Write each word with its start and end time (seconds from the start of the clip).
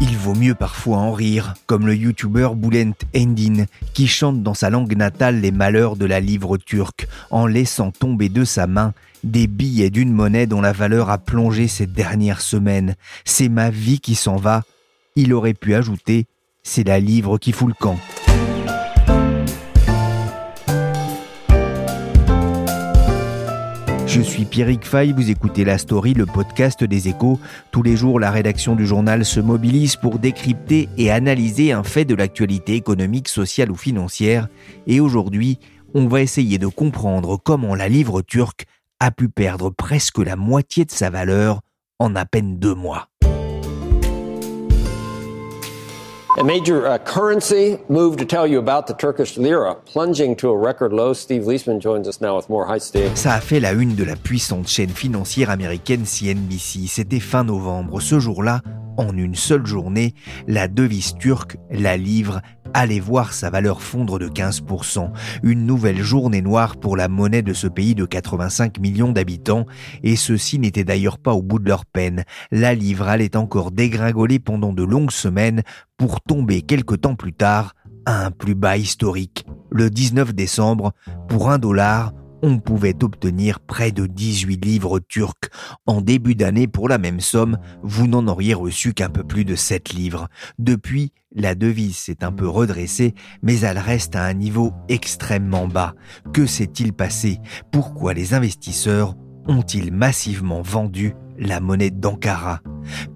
Il 0.00 0.16
vaut 0.16 0.34
mieux 0.34 0.54
parfois 0.54 0.96
en 0.98 1.12
rire, 1.12 1.54
comme 1.66 1.86
le 1.86 1.94
youtubeur 1.94 2.54
Bülent 2.54 2.94
Endin, 3.14 3.66
qui 3.92 4.06
chante 4.06 4.42
dans 4.42 4.54
sa 4.54 4.70
langue 4.70 4.96
natale 4.96 5.40
les 5.40 5.50
malheurs 5.50 5.96
de 5.96 6.06
la 6.06 6.20
livre 6.20 6.56
turque, 6.56 7.06
en 7.30 7.46
laissant 7.46 7.90
tomber 7.90 8.30
de 8.30 8.44
sa 8.44 8.66
main 8.66 8.94
des 9.22 9.48
billets 9.48 9.90
d'une 9.90 10.12
monnaie 10.12 10.46
dont 10.46 10.62
la 10.62 10.72
valeur 10.72 11.10
a 11.10 11.18
plongé 11.18 11.68
ces 11.68 11.86
dernières 11.86 12.40
semaines. 12.40 12.94
C'est 13.26 13.50
ma 13.50 13.68
vie 13.68 14.00
qui 14.00 14.14
s'en 14.14 14.36
va. 14.36 14.62
Il 15.14 15.34
aurait 15.34 15.52
pu 15.52 15.74
ajouter, 15.74 16.26
c'est 16.62 16.86
la 16.86 17.00
livre 17.00 17.36
qui 17.36 17.52
fout 17.52 17.68
le 17.68 17.74
camp. 17.74 17.98
Je 24.14 24.20
suis 24.20 24.44
Pierrick 24.44 24.84
Fay, 24.84 25.14
vous 25.14 25.30
écoutez 25.30 25.64
La 25.64 25.78
Story, 25.78 26.12
le 26.12 26.26
podcast 26.26 26.84
des 26.84 27.08
échos. 27.08 27.40
Tous 27.70 27.82
les 27.82 27.96
jours, 27.96 28.20
la 28.20 28.30
rédaction 28.30 28.76
du 28.76 28.86
journal 28.86 29.24
se 29.24 29.40
mobilise 29.40 29.96
pour 29.96 30.18
décrypter 30.18 30.90
et 30.98 31.10
analyser 31.10 31.72
un 31.72 31.82
fait 31.82 32.04
de 32.04 32.14
l'actualité 32.14 32.74
économique, 32.74 33.28
sociale 33.28 33.70
ou 33.70 33.74
financière. 33.74 34.48
Et 34.86 35.00
aujourd'hui, 35.00 35.58
on 35.94 36.08
va 36.08 36.20
essayer 36.20 36.58
de 36.58 36.66
comprendre 36.66 37.38
comment 37.42 37.74
la 37.74 37.88
livre 37.88 38.20
turque 38.20 38.66
a 39.00 39.12
pu 39.12 39.30
perdre 39.30 39.70
presque 39.70 40.18
la 40.18 40.36
moitié 40.36 40.84
de 40.84 40.90
sa 40.90 41.08
valeur 41.08 41.62
en 41.98 42.14
à 42.14 42.26
peine 42.26 42.58
deux 42.58 42.74
mois. 42.74 43.08
A 46.38 46.42
major 46.42 46.86
uh, 46.86 46.96
currency 46.96 47.76
move 47.90 48.16
to 48.16 48.24
tell 48.24 48.46
you 48.46 48.58
about 48.58 48.86
the 48.86 48.94
Turkish 48.94 49.36
lira 49.36 49.74
plunging 49.84 50.34
to 50.36 50.48
a 50.48 50.56
record 50.56 50.94
low. 50.94 51.12
Steve 51.12 51.42
Leisman 51.42 51.78
joins 51.78 52.08
us 52.08 52.22
now 52.22 52.36
with 52.36 52.48
more. 52.48 52.64
Hi, 52.66 52.78
Steve. 52.78 53.14
Ça 53.16 53.34
a 53.34 53.40
fait 53.42 53.60
la 53.60 53.72
une 53.72 53.94
de 53.94 54.02
la 54.02 54.16
puissante 54.16 54.66
chaîne 54.66 54.88
financière 54.88 55.50
américaine 55.50 56.06
CNBC. 56.06 56.86
C'était 56.88 57.20
fin 57.20 57.44
novembre. 57.44 58.00
Ce 58.00 58.18
jour-là, 58.18 58.62
en 58.96 59.14
une 59.14 59.34
seule 59.34 59.66
journée, 59.66 60.14
la 60.48 60.68
devise 60.68 61.18
turque, 61.18 61.58
la 61.70 61.98
livre, 61.98 62.40
allait 62.74 63.00
voir 63.00 63.32
sa 63.32 63.50
valeur 63.50 63.82
fondre 63.82 64.18
de 64.18 64.28
15%. 64.28 65.10
Une 65.42 65.66
nouvelle 65.66 66.02
journée 66.02 66.42
noire 66.42 66.76
pour 66.76 66.96
la 66.96 67.08
monnaie 67.08 67.42
de 67.42 67.52
ce 67.52 67.66
pays 67.66 67.94
de 67.94 68.04
85 68.04 68.78
millions 68.78 69.12
d'habitants, 69.12 69.66
et 70.02 70.16
ceux-ci 70.16 70.58
d'ailleurs 70.58 71.18
pas 71.18 71.32
au 71.32 71.42
bout 71.42 71.58
de 71.58 71.68
leur 71.68 71.84
peine. 71.84 72.24
La 72.50 72.74
livre 72.74 73.08
allait 73.08 73.36
encore 73.36 73.70
dégringoler 73.70 74.38
pendant 74.38 74.72
de 74.72 74.82
longues 74.82 75.10
semaines 75.10 75.62
pour 75.96 76.20
tomber 76.20 76.62
quelque 76.62 76.94
temps 76.94 77.14
plus 77.14 77.32
tard 77.32 77.74
à 78.06 78.26
un 78.26 78.30
plus 78.30 78.54
bas 78.54 78.76
historique. 78.76 79.46
Le 79.70 79.90
19 79.90 80.34
décembre, 80.34 80.92
pour 81.28 81.50
un 81.50 81.58
dollar, 81.58 82.12
on 82.42 82.58
pouvait 82.58 83.02
obtenir 83.02 83.60
près 83.60 83.92
de 83.92 84.06
18 84.06 84.64
livres 84.64 84.98
turcs. 84.98 85.50
En 85.86 86.00
début 86.00 86.34
d'année, 86.34 86.66
pour 86.66 86.88
la 86.88 86.98
même 86.98 87.20
somme, 87.20 87.58
vous 87.82 88.08
n'en 88.08 88.26
auriez 88.26 88.54
reçu 88.54 88.92
qu'un 88.92 89.08
peu 89.08 89.22
plus 89.22 89.44
de 89.44 89.54
7 89.54 89.92
livres. 89.92 90.28
Depuis, 90.58 91.12
la 91.34 91.54
devise 91.54 91.96
s'est 91.96 92.24
un 92.24 92.32
peu 92.32 92.48
redressée, 92.48 93.14
mais 93.42 93.60
elle 93.60 93.78
reste 93.78 94.16
à 94.16 94.24
un 94.24 94.34
niveau 94.34 94.72
extrêmement 94.88 95.68
bas. 95.68 95.94
Que 96.32 96.46
s'est-il 96.46 96.92
passé? 96.92 97.38
Pourquoi 97.70 98.12
les 98.12 98.34
investisseurs 98.34 99.14
ont-ils 99.46 99.92
massivement 99.92 100.62
vendu 100.62 101.14
la 101.38 101.60
monnaie 101.60 101.90
d'Ankara? 101.90 102.60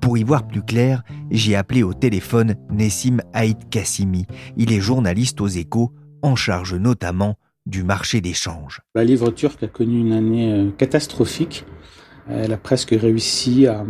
Pour 0.00 0.16
y 0.16 0.22
voir 0.22 0.47
plus 0.47 0.62
clair, 0.62 1.03
j'ai 1.31 1.56
appelé 1.56 1.82
au 1.82 1.93
téléphone 1.93 2.54
Nessim 2.70 3.19
Haït 3.32 3.58
Kassimi. 3.70 4.26
Il 4.56 4.72
est 4.72 4.81
journaliste 4.81 5.41
aux 5.41 5.48
échos, 5.48 5.93
en 6.22 6.37
charge 6.37 6.75
notamment 6.75 7.37
du 7.66 7.82
marché 7.82 8.21
d'échange. 8.21 8.81
La 8.94 9.04
livre 9.04 9.31
turque 9.31 9.62
a 9.62 9.69
connu 9.69 10.00
une 10.00 10.12
année 10.12 10.53
euh, 10.53 10.71
catastrophique. 10.71 11.65
Elle 12.28 12.53
a 12.53 12.56
presque 12.56 12.91
réussi 12.91 13.66
à 13.66 13.84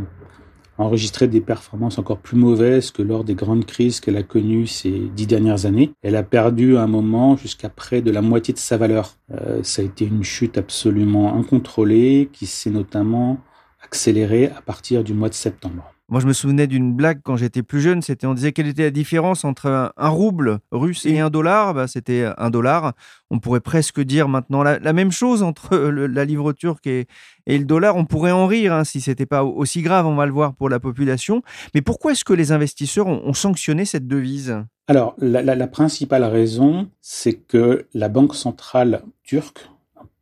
enregistrer 0.78 1.26
des 1.26 1.40
performances 1.40 1.98
encore 1.98 2.18
plus 2.18 2.36
mauvaises 2.36 2.90
que 2.90 3.02
lors 3.02 3.24
des 3.24 3.34
grandes 3.34 3.64
crises 3.64 4.00
qu'elle 4.00 4.16
a 4.16 4.22
connues 4.22 4.66
ces 4.66 4.90
dix 4.90 5.26
dernières 5.26 5.64
années. 5.64 5.92
Elle 6.02 6.16
a 6.16 6.22
perdu 6.22 6.76
à 6.76 6.82
un 6.82 6.86
moment 6.86 7.36
jusqu'à 7.36 7.68
près 7.68 8.02
de 8.02 8.10
la 8.10 8.22
moitié 8.22 8.52
de 8.52 8.58
sa 8.58 8.76
valeur. 8.76 9.14
Euh, 9.32 9.62
ça 9.62 9.82
a 9.82 9.84
été 9.84 10.04
une 10.04 10.24
chute 10.24 10.58
absolument 10.58 11.34
incontrôlée 11.34 12.28
qui 12.32 12.46
s'est 12.46 12.70
notamment 12.70 13.38
accélérée 13.82 14.48
à 14.48 14.60
partir 14.60 15.04
du 15.04 15.14
mois 15.14 15.28
de 15.28 15.34
septembre. 15.34 15.95
Moi, 16.08 16.20
je 16.20 16.26
me 16.26 16.32
souvenais 16.32 16.68
d'une 16.68 16.94
blague 16.94 17.20
quand 17.24 17.36
j'étais 17.36 17.64
plus 17.64 17.80
jeune. 17.80 18.00
C'était, 18.00 18.28
on 18.28 18.34
disait 18.34 18.52
quelle 18.52 18.68
était 18.68 18.84
la 18.84 18.90
différence 18.90 19.44
entre 19.44 19.92
un, 19.96 20.08
rouble 20.08 20.60
russe 20.70 21.04
et 21.04 21.18
un 21.18 21.30
dollar? 21.30 21.74
Bah, 21.74 21.88
c'était 21.88 22.30
un 22.38 22.50
dollar. 22.50 22.92
On 23.30 23.40
pourrait 23.40 23.60
presque 23.60 24.00
dire 24.00 24.28
maintenant 24.28 24.62
la, 24.62 24.92
même 24.92 25.10
chose 25.10 25.42
entre 25.42 25.76
la 25.76 26.24
livre 26.24 26.52
turque 26.52 26.86
et, 26.86 27.08
le 27.48 27.64
dollar. 27.64 27.96
On 27.96 28.04
pourrait 28.04 28.30
en 28.30 28.46
rire 28.46 28.72
hein, 28.72 28.84
si 28.84 29.00
c'était 29.00 29.26
pas 29.26 29.42
aussi 29.42 29.82
grave. 29.82 30.06
On 30.06 30.14
va 30.14 30.26
le 30.26 30.32
voir 30.32 30.54
pour 30.54 30.68
la 30.68 30.78
population. 30.78 31.42
Mais 31.74 31.82
pourquoi 31.82 32.12
est-ce 32.12 32.24
que 32.24 32.34
les 32.34 32.52
investisseurs 32.52 33.08
ont, 33.08 33.34
sanctionné 33.34 33.84
cette 33.84 34.06
devise? 34.06 34.56
Alors, 34.86 35.16
la 35.18 35.66
principale 35.66 36.22
raison, 36.22 36.88
c'est 37.00 37.34
que 37.34 37.86
la 37.94 38.08
banque 38.08 38.36
centrale 38.36 39.02
turque 39.24 39.68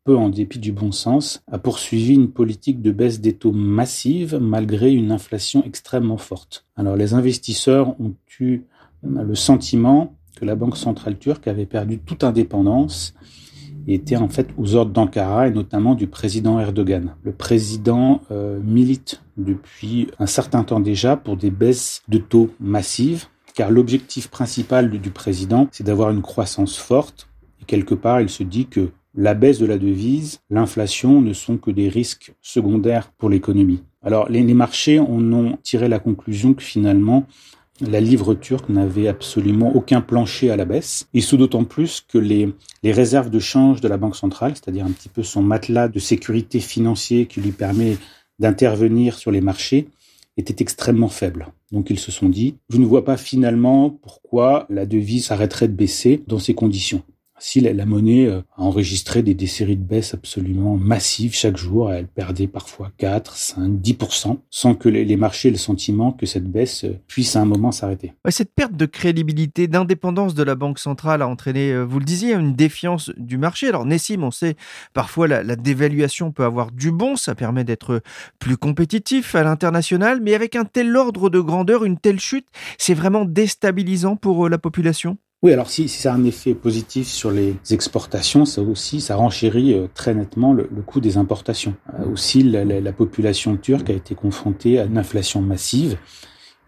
peu 0.04 0.16
en 0.16 0.28
dépit 0.28 0.58
du 0.58 0.72
bon 0.72 0.92
sens, 0.92 1.42
a 1.50 1.58
poursuivi 1.58 2.14
une 2.14 2.30
politique 2.30 2.82
de 2.82 2.92
baisse 2.92 3.20
des 3.20 3.32
taux 3.32 3.52
massive 3.52 4.38
malgré 4.40 4.92
une 4.92 5.10
inflation 5.10 5.64
extrêmement 5.64 6.18
forte. 6.18 6.66
Alors 6.76 6.96
les 6.96 7.14
investisseurs 7.14 7.98
ont 8.00 8.14
eu 8.38 8.62
le 9.02 9.34
sentiment 9.34 10.14
que 10.36 10.44
la 10.44 10.56
Banque 10.56 10.76
centrale 10.76 11.18
turque 11.18 11.48
avait 11.48 11.66
perdu 11.66 11.98
toute 11.98 12.24
indépendance 12.24 13.14
et 13.86 13.94
était 13.94 14.16
en 14.16 14.28
fait 14.28 14.48
aux 14.56 14.74
ordres 14.74 14.92
d'Ankara 14.92 15.48
et 15.48 15.50
notamment 15.50 15.94
du 15.94 16.06
président 16.06 16.58
Erdogan. 16.58 17.14
Le 17.22 17.32
président 17.32 18.22
euh, 18.30 18.58
milite 18.62 19.22
depuis 19.36 20.08
un 20.18 20.26
certain 20.26 20.64
temps 20.64 20.80
déjà 20.80 21.16
pour 21.16 21.36
des 21.36 21.50
baisses 21.50 22.02
de 22.08 22.18
taux 22.18 22.50
massives, 22.60 23.26
car 23.54 23.70
l'objectif 23.70 24.28
principal 24.28 24.90
du 24.90 25.10
président, 25.10 25.68
c'est 25.70 25.84
d'avoir 25.84 26.10
une 26.10 26.22
croissance 26.22 26.76
forte. 26.76 27.28
Et 27.60 27.64
quelque 27.64 27.94
part, 27.94 28.20
il 28.20 28.28
se 28.28 28.42
dit 28.42 28.66
que 28.66 28.90
la 29.16 29.34
baisse 29.34 29.58
de 29.58 29.66
la 29.66 29.78
devise, 29.78 30.40
l'inflation 30.50 31.20
ne 31.20 31.32
sont 31.32 31.56
que 31.56 31.70
des 31.70 31.88
risques 31.88 32.34
secondaires 32.42 33.12
pour 33.12 33.28
l'économie. 33.28 33.82
Alors 34.02 34.28
les, 34.28 34.42
marchés 34.54 34.98
en 34.98 35.32
ont 35.32 35.56
tiré 35.62 35.88
la 35.88 35.98
conclusion 35.98 36.54
que 36.54 36.62
finalement 36.62 37.26
la 37.80 38.00
livre 38.00 38.34
turque 38.34 38.68
n'avait 38.68 39.08
absolument 39.08 39.74
aucun 39.74 40.00
plancher 40.00 40.50
à 40.50 40.56
la 40.56 40.64
baisse, 40.64 41.08
et 41.12 41.20
sous 41.20 41.36
d'autant 41.36 41.64
plus 41.64 42.04
que 42.06 42.18
les, 42.18 42.54
réserves 42.84 43.30
de 43.30 43.40
change 43.40 43.80
de 43.80 43.88
la 43.88 43.96
Banque 43.96 44.14
centrale, 44.14 44.52
c'est-à-dire 44.54 44.84
un 44.84 44.90
petit 44.90 45.08
peu 45.08 45.22
son 45.22 45.42
matelas 45.42 45.88
de 45.88 45.98
sécurité 45.98 46.60
financier 46.60 47.26
qui 47.26 47.40
lui 47.40 47.50
permet 47.50 47.96
d'intervenir 48.38 49.18
sur 49.18 49.32
les 49.32 49.40
marchés, 49.40 49.88
étaient 50.36 50.62
extrêmement 50.62 51.08
faibles. 51.08 51.48
Donc 51.72 51.90
ils 51.90 51.98
se 51.98 52.12
sont 52.12 52.28
dit, 52.28 52.56
je 52.68 52.78
ne 52.78 52.86
vois 52.86 53.04
pas 53.04 53.16
finalement 53.16 53.90
pourquoi 53.90 54.66
la 54.68 54.86
devise 54.86 55.30
arrêterait 55.30 55.68
de 55.68 55.74
baisser 55.74 56.22
dans 56.26 56.38
ces 56.38 56.54
conditions 56.54 57.02
si 57.44 57.60
la, 57.60 57.84
monnaie 57.84 58.26
euh, 58.26 58.40
a 58.56 58.62
enregistré 58.62 59.22
des, 59.22 59.46
séries 59.46 59.76
de 59.76 59.84
baisses 59.84 60.14
absolument 60.14 60.78
massives 60.78 61.34
chaque 61.34 61.58
jour. 61.58 61.92
Elle 61.92 62.06
perdait 62.06 62.46
parfois 62.46 62.90
4, 62.96 63.36
5, 63.36 63.68
10%, 63.82 64.38
sans 64.48 64.74
que 64.74 64.88
les, 64.88 65.16
marchés 65.16 65.48
aient 65.48 65.52
le 65.52 65.58
sentiment 65.58 66.12
que 66.12 66.24
cette 66.24 66.50
baisse 66.50 66.84
euh, 66.84 66.98
puisse 67.06 67.36
à 67.36 67.42
un 67.42 67.44
moment 67.44 67.70
s'arrêter. 67.70 68.14
cette 68.30 68.54
perte 68.54 68.72
de 68.72 68.86
crédibilité, 68.86 69.68
d'indépendance 69.68 70.34
de 70.34 70.42
la 70.42 70.54
Banque 70.54 70.78
centrale 70.78 71.20
a 71.20 71.28
entraîné, 71.28 71.70
euh, 71.70 71.84
vous 71.84 71.98
le 71.98 72.06
disiez, 72.06 72.32
une 72.32 72.54
défiance 72.54 73.10
du 73.18 73.36
marché. 73.36 73.68
Alors 73.68 73.84
Nessim, 73.84 74.22
on 74.22 74.30
sait, 74.30 74.56
parfois 74.94 75.28
la 75.28 75.56
dévaluation 75.56 76.32
peut 76.32 76.44
avoir 76.44 76.72
du 76.72 76.92
bon, 76.92 77.14
ça 77.14 77.34
permet 77.34 77.64
d'être 77.64 78.00
plus 78.38 78.56
compétitif 78.56 79.34
à 79.34 79.42
l'international, 79.42 80.20
mais 80.22 80.34
avec 80.34 80.56
un 80.56 80.64
tel 80.64 80.96
ordre 80.96 81.28
de 81.28 81.40
grandeur, 81.40 81.84
une 81.84 81.98
telle 81.98 82.20
chute, 82.20 82.46
c'est 82.78 82.94
vraiment 82.94 83.26
déstabilisant 83.26 84.16
pour 84.16 84.48
la 84.48 84.56
population? 84.56 85.18
Oui, 85.44 85.52
alors 85.52 85.68
si, 85.68 85.90
si, 85.90 86.00
ça 86.00 86.14
a 86.14 86.16
un 86.16 86.24
effet 86.24 86.54
positif 86.54 87.06
sur 87.06 87.30
les 87.30 87.54
exportations, 87.70 88.46
ça 88.46 88.62
aussi, 88.62 89.02
ça 89.02 89.16
renchérit 89.16 89.74
euh, 89.74 89.88
très 89.92 90.14
nettement 90.14 90.54
le, 90.54 90.64
coût 90.86 91.02
des 91.02 91.18
importations. 91.18 91.74
Euh, 92.00 92.12
aussi, 92.12 92.42
la, 92.42 92.64
la, 92.64 92.92
population 92.94 93.54
turque 93.58 93.90
a 93.90 93.92
été 93.92 94.14
confrontée 94.14 94.78
à 94.78 94.84
une 94.84 94.96
inflation 94.96 95.42
massive. 95.42 95.98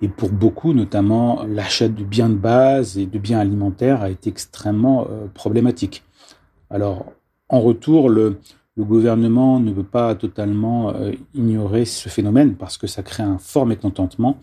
Et 0.03 0.09
pour 0.09 0.29
beaucoup, 0.29 0.75
notamment, 0.75 1.43
l'achat 1.45 1.89
de 1.89 2.05
biens 2.05 2.29
de 2.29 2.35
base 2.35 2.99
et 2.99 3.07
de 3.07 3.19
biens 3.19 3.39
alimentaires 3.39 4.03
a 4.03 4.11
été 4.11 4.29
extrêmement 4.29 5.07
euh, 5.11 5.27
problématique. 5.33 6.05
Alors, 6.69 7.15
en 7.49 7.63
retour, 7.63 8.11
le, 8.11 8.41
gouvernement 8.79 9.59
ne 9.59 9.73
veut 9.73 9.85
pas 9.85 10.15
totalement 10.15 10.93
ignorer 11.33 11.87
ce 11.87 12.11
phénomène 12.11 12.57
parce 12.57 12.77
que 12.77 12.87
ça 12.87 13.03
crée 13.03 13.23
un 13.23 13.39
fort 13.39 13.65
mécontentement. 13.65 14.39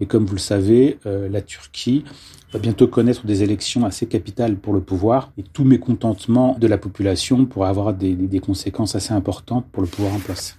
Et 0.00 0.06
comme 0.06 0.26
vous 0.26 0.34
le 0.34 0.40
savez, 0.40 0.98
la 1.04 1.40
Turquie 1.40 2.04
va 2.52 2.58
bientôt 2.58 2.86
connaître 2.86 3.26
des 3.26 3.42
élections 3.42 3.84
assez 3.84 4.06
capitales 4.06 4.56
pour 4.56 4.74
le 4.74 4.80
pouvoir 4.80 5.32
et 5.38 5.42
tout 5.42 5.64
mécontentement 5.64 6.56
de 6.58 6.66
la 6.66 6.78
population 6.78 7.44
pourrait 7.46 7.68
avoir 7.68 7.92
des, 7.94 8.14
des 8.14 8.40
conséquences 8.40 8.94
assez 8.94 9.12
importantes 9.12 9.66
pour 9.72 9.82
le 9.82 9.88
pouvoir 9.88 10.14
en 10.14 10.18
place. 10.18 10.58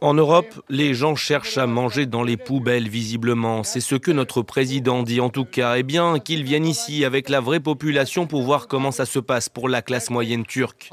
En 0.00 0.14
Europe, 0.14 0.62
les 0.68 0.94
gens 0.94 1.14
cherchent 1.14 1.58
à 1.58 1.66
manger 1.66 2.06
dans 2.06 2.22
les 2.22 2.36
poubelles, 2.36 2.88
visiblement. 2.88 3.62
C'est 3.62 3.80
ce 3.80 3.94
que 3.94 4.10
notre 4.10 4.42
président 4.42 5.02
dit 5.02 5.20
en 5.20 5.30
tout 5.30 5.44
cas. 5.44 5.76
Eh 5.76 5.82
bien, 5.82 6.18
qu'ils 6.18 6.44
viennent 6.44 6.66
ici 6.66 7.04
avec 7.04 7.28
la 7.28 7.40
vraie 7.40 7.60
population 7.60 8.26
pour 8.26 8.42
voir 8.42 8.68
comment 8.68 8.90
ça 8.90 9.06
se 9.06 9.18
passe 9.18 9.48
pour 9.48 9.68
la 9.68 9.82
classe 9.82 10.10
moyenne 10.10 10.44
turque. 10.44 10.90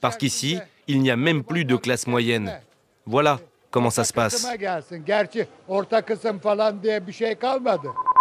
Parce 0.00 0.16
qu'ici, 0.16 0.58
il 0.88 1.00
n'y 1.00 1.10
a 1.10 1.16
même 1.16 1.44
plus 1.44 1.64
de 1.64 1.76
classe 1.76 2.06
moyenne. 2.06 2.52
Voilà 3.06 3.40
Comment 3.70 3.90
ça 3.90 4.04
se 4.04 4.12
passe 4.14 4.46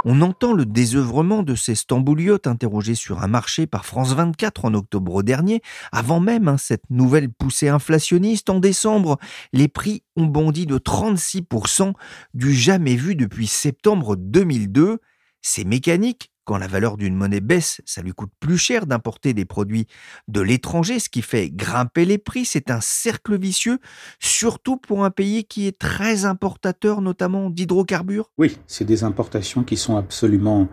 On 0.03 0.21
entend 0.21 0.53
le 0.53 0.65
désœuvrement 0.65 1.41
de 1.41 1.55
ces 1.55 1.73
stambouliotes 1.75 2.47
interrogés 2.47 2.95
sur 2.95 3.23
un 3.23 3.27
marché 3.27 3.65
par 3.65 3.85
France 3.85 4.13
24 4.13 4.65
en 4.65 4.73
octobre 4.73 5.23
dernier. 5.23 5.61
Avant 5.91 6.19
même 6.19 6.47
hein, 6.49 6.57
cette 6.57 6.89
nouvelle 6.89 7.29
poussée 7.29 7.69
inflationniste, 7.69 8.49
en 8.49 8.59
décembre, 8.59 9.17
les 9.53 9.69
prix 9.69 10.03
ont 10.17 10.25
bondi 10.25 10.65
de 10.65 10.77
36%, 10.77 11.93
du 12.33 12.53
jamais 12.53 12.95
vu 12.95 13.15
depuis 13.15 13.47
septembre 13.47 14.17
2002. 14.17 14.99
C'est 15.41 15.63
mécanique, 15.63 16.31
quand 16.47 16.57
la 16.57 16.67
valeur 16.67 16.95
d'une 16.95 17.13
monnaie 17.13 17.41
baisse, 17.41 17.81
ça 17.85 18.01
lui 18.01 18.13
coûte 18.13 18.31
plus 18.39 18.57
cher 18.57 18.87
d'importer 18.87 19.33
des 19.33 19.43
produits 19.43 19.85
de 20.29 20.39
l'étranger, 20.39 20.97
ce 20.97 21.09
qui 21.09 21.21
fait 21.21 21.49
grimper 21.49 22.05
les 22.05 22.17
prix. 22.17 22.45
C'est 22.45 22.71
un 22.71 22.79
cercle 22.79 23.37
vicieux, 23.37 23.79
surtout 24.19 24.77
pour 24.77 25.03
un 25.03 25.11
pays 25.11 25.43
qui 25.43 25.67
est 25.67 25.77
très 25.77 26.23
importateur, 26.23 27.01
notamment 27.01 27.49
d'hydrocarbures. 27.49 28.31
Oui, 28.37 28.57
c'est 28.65 28.85
des 28.85 29.03
importations 29.03 29.63
qui 29.63 29.75
sont 29.75 29.97
absolument 29.97 30.69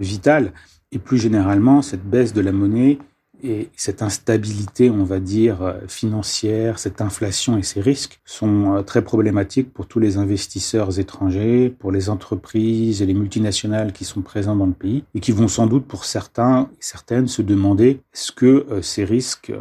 vitales. 0.00 0.54
Et 0.92 0.98
plus 0.98 1.18
généralement, 1.18 1.82
cette 1.82 2.08
baisse 2.08 2.32
de 2.32 2.40
la 2.40 2.52
monnaie 2.52 2.98
et 3.42 3.70
cette 3.76 4.02
instabilité, 4.02 4.90
on 4.90 5.04
va 5.04 5.20
dire, 5.20 5.62
euh, 5.62 5.74
financière, 5.86 6.78
cette 6.78 7.00
inflation 7.00 7.56
et 7.56 7.62
ces 7.62 7.80
risques 7.80 8.20
sont 8.24 8.74
euh, 8.74 8.82
très 8.82 9.02
problématiques 9.02 9.72
pour 9.72 9.86
tous 9.86 10.00
les 10.00 10.16
investisseurs 10.16 10.98
étrangers, 10.98 11.70
pour 11.78 11.92
les 11.92 12.10
entreprises 12.10 13.00
et 13.00 13.06
les 13.06 13.14
multinationales 13.14 13.92
qui 13.92 14.04
sont 14.04 14.22
présents 14.22 14.56
dans 14.56 14.66
le 14.66 14.72
pays 14.72 15.04
et 15.14 15.20
qui 15.20 15.32
vont 15.32 15.48
sans 15.48 15.66
doute 15.66 15.86
pour 15.86 16.04
certains 16.04 16.68
et 16.72 16.76
certaines 16.80 17.28
se 17.28 17.42
demander 17.42 18.00
est-ce 18.12 18.32
que 18.32 18.66
euh, 18.70 18.82
ces 18.82 19.04
risques 19.04 19.52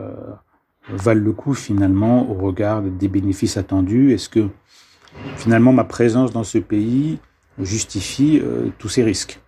valent 0.89 1.23
le 1.23 1.33
coup 1.33 1.53
finalement 1.53 2.31
au 2.31 2.33
regard 2.33 2.81
des 2.81 3.07
bénéfices 3.07 3.57
attendus? 3.57 4.13
Est-ce 4.13 4.29
que 4.29 4.47
finalement 5.35 5.73
ma 5.73 5.83
présence 5.83 6.31
dans 6.31 6.45
ce 6.45 6.57
pays 6.57 7.19
justifie 7.59 8.41
tous 8.77 8.87
ces 8.87 9.03
risques? 9.03 9.39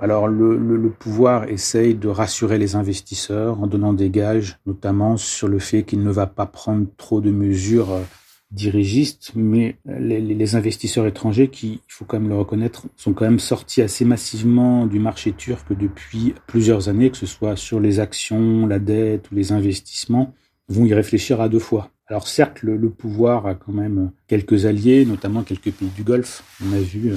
Alors 0.00 0.26
le, 0.26 0.56
le, 0.56 0.90
pouvoir 0.90 1.48
essaye 1.48 1.94
de 1.94 2.08
rassurer 2.08 2.58
les 2.58 2.74
investisseurs 2.74 3.60
en 3.60 3.66
donnant 3.66 3.92
des 3.92 4.10
gages, 4.10 4.58
notamment 4.66 5.16
sur 5.16 5.46
le 5.46 5.58
fait 5.58 5.84
qu'il 5.84 6.02
ne 6.02 6.10
va 6.10 6.26
pas 6.26 6.46
prendre 6.46 6.86
trop 6.96 7.20
de 7.20 7.30
mesures 7.30 7.92
euh, 7.92 8.02
dirigistes, 8.50 9.32
mais 9.34 9.76
les, 9.86 10.20
les, 10.20 10.54
investisseurs 10.56 11.06
étrangers, 11.06 11.48
qui, 11.48 11.80
il 11.88 11.92
faut 11.92 12.04
quand 12.04 12.18
même 12.18 12.28
le 12.28 12.36
reconnaître, 12.36 12.86
sont 12.96 13.12
quand 13.12 13.24
même 13.24 13.38
sortis 13.38 13.82
assez 13.82 14.04
massivement 14.04 14.86
du 14.86 14.98
marché 14.98 15.32
turc 15.32 15.72
depuis 15.72 16.34
plusieurs 16.46 16.88
années, 16.88 17.10
que 17.10 17.16
ce 17.16 17.26
soit 17.26 17.56
sur 17.56 17.80
les 17.80 18.00
actions, 18.00 18.66
la 18.66 18.78
dette 18.78 19.30
ou 19.30 19.34
les 19.34 19.52
investissements, 19.52 20.34
vont 20.68 20.86
y 20.86 20.94
réfléchir 20.94 21.40
à 21.40 21.48
deux 21.48 21.58
fois. 21.58 21.90
Alors 22.06 22.28
certes, 22.28 22.62
le, 22.62 22.76
le 22.76 22.90
pouvoir 22.90 23.46
a 23.46 23.54
quand 23.54 23.72
même 23.72 24.10
quelques 24.28 24.66
alliés, 24.66 25.04
notamment 25.04 25.42
quelques 25.42 25.72
pays 25.72 25.88
du 25.88 26.04
Golfe. 26.04 26.44
On 26.64 26.72
a 26.72 26.80
vu 26.80 27.12
euh, 27.12 27.16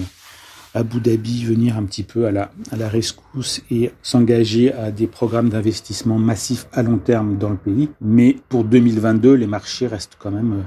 Abu 0.78 1.00
Dhabi 1.00 1.44
venir 1.44 1.76
un 1.76 1.86
petit 1.86 2.04
peu 2.04 2.28
à 2.28 2.32
la, 2.32 2.50
rescousse 2.88 3.64
et 3.72 3.90
s'engager 4.04 4.72
à 4.72 4.92
des 4.92 5.08
programmes 5.08 5.50
d'investissement 5.50 6.20
massifs 6.20 6.68
à 6.72 6.84
long 6.84 7.00
terme 7.00 7.40
dans 7.40 7.50
le 7.50 7.58
pays. 7.58 7.90
Mais 8.00 8.36
pour 8.48 8.64
2022, 8.64 9.34
les 9.34 9.48
marchés 9.48 9.88
restent 9.88 10.18
quand 10.20 10.30
même 10.30 10.54
euh, 10.54 10.64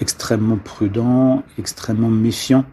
extrêmement 0.00 0.58
prudents, 0.58 1.42
extrêmement 1.58 2.10
méfiants 2.10 2.66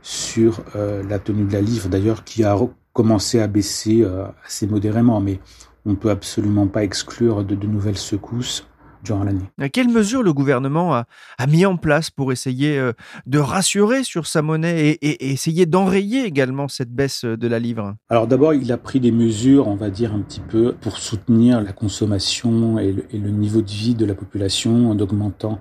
sur 0.00 0.62
euh, 0.74 1.02
la 1.06 1.18
tenue 1.18 1.44
de 1.44 1.52
la 1.52 1.60
livre, 1.60 1.90
d'ailleurs, 1.90 2.24
qui 2.24 2.44
a 2.44 2.56
commencé 2.94 3.38
à 3.38 3.46
baisser 3.46 4.00
euh, 4.02 4.24
assez 4.46 4.66
modérément. 4.66 5.20
Mais 5.20 5.38
on 5.84 5.90
ne 5.90 5.96
peut 5.96 6.10
absolument 6.10 6.66
pas 6.66 6.82
exclure 6.82 7.44
de 7.44 7.66
nouvelles 7.66 7.98
secousses 7.98 8.66
l'année. 9.24 9.68
Quelles 9.72 9.88
mesures 9.88 10.22
le 10.22 10.32
gouvernement 10.32 10.94
a, 10.94 11.06
mis 11.48 11.64
en 11.64 11.76
place 11.76 12.10
pour 12.10 12.32
essayer 12.32 12.78
euh, 12.78 12.92
de 13.26 13.38
rassurer 13.38 14.04
sur 14.04 14.26
sa 14.26 14.42
monnaie 14.42 14.98
et, 15.00 15.32
essayer 15.32 15.66
d'enrayer 15.66 16.24
également 16.24 16.68
cette 16.68 16.90
baisse 16.90 17.24
de 17.24 17.48
la 17.48 17.58
livre? 17.58 17.94
Alors 18.10 18.26
d'abord, 18.26 18.54
il 18.54 18.70
a 18.72 18.78
pris 18.78 19.00
des 19.00 19.12
mesures, 19.12 19.68
on 19.68 19.76
va 19.76 19.90
dire 19.90 20.14
un 20.14 20.20
petit 20.20 20.40
peu, 20.40 20.74
pour 20.80 20.98
soutenir 20.98 21.60
la 21.60 21.72
consommation 21.72 22.78
et 22.78 22.92
le, 22.92 23.30
niveau 23.30 23.62
de 23.62 23.70
vie 23.70 23.94
de 23.94 24.04
la 24.04 24.14
population 24.14 24.90
en 24.90 24.98
augmentant 24.98 25.60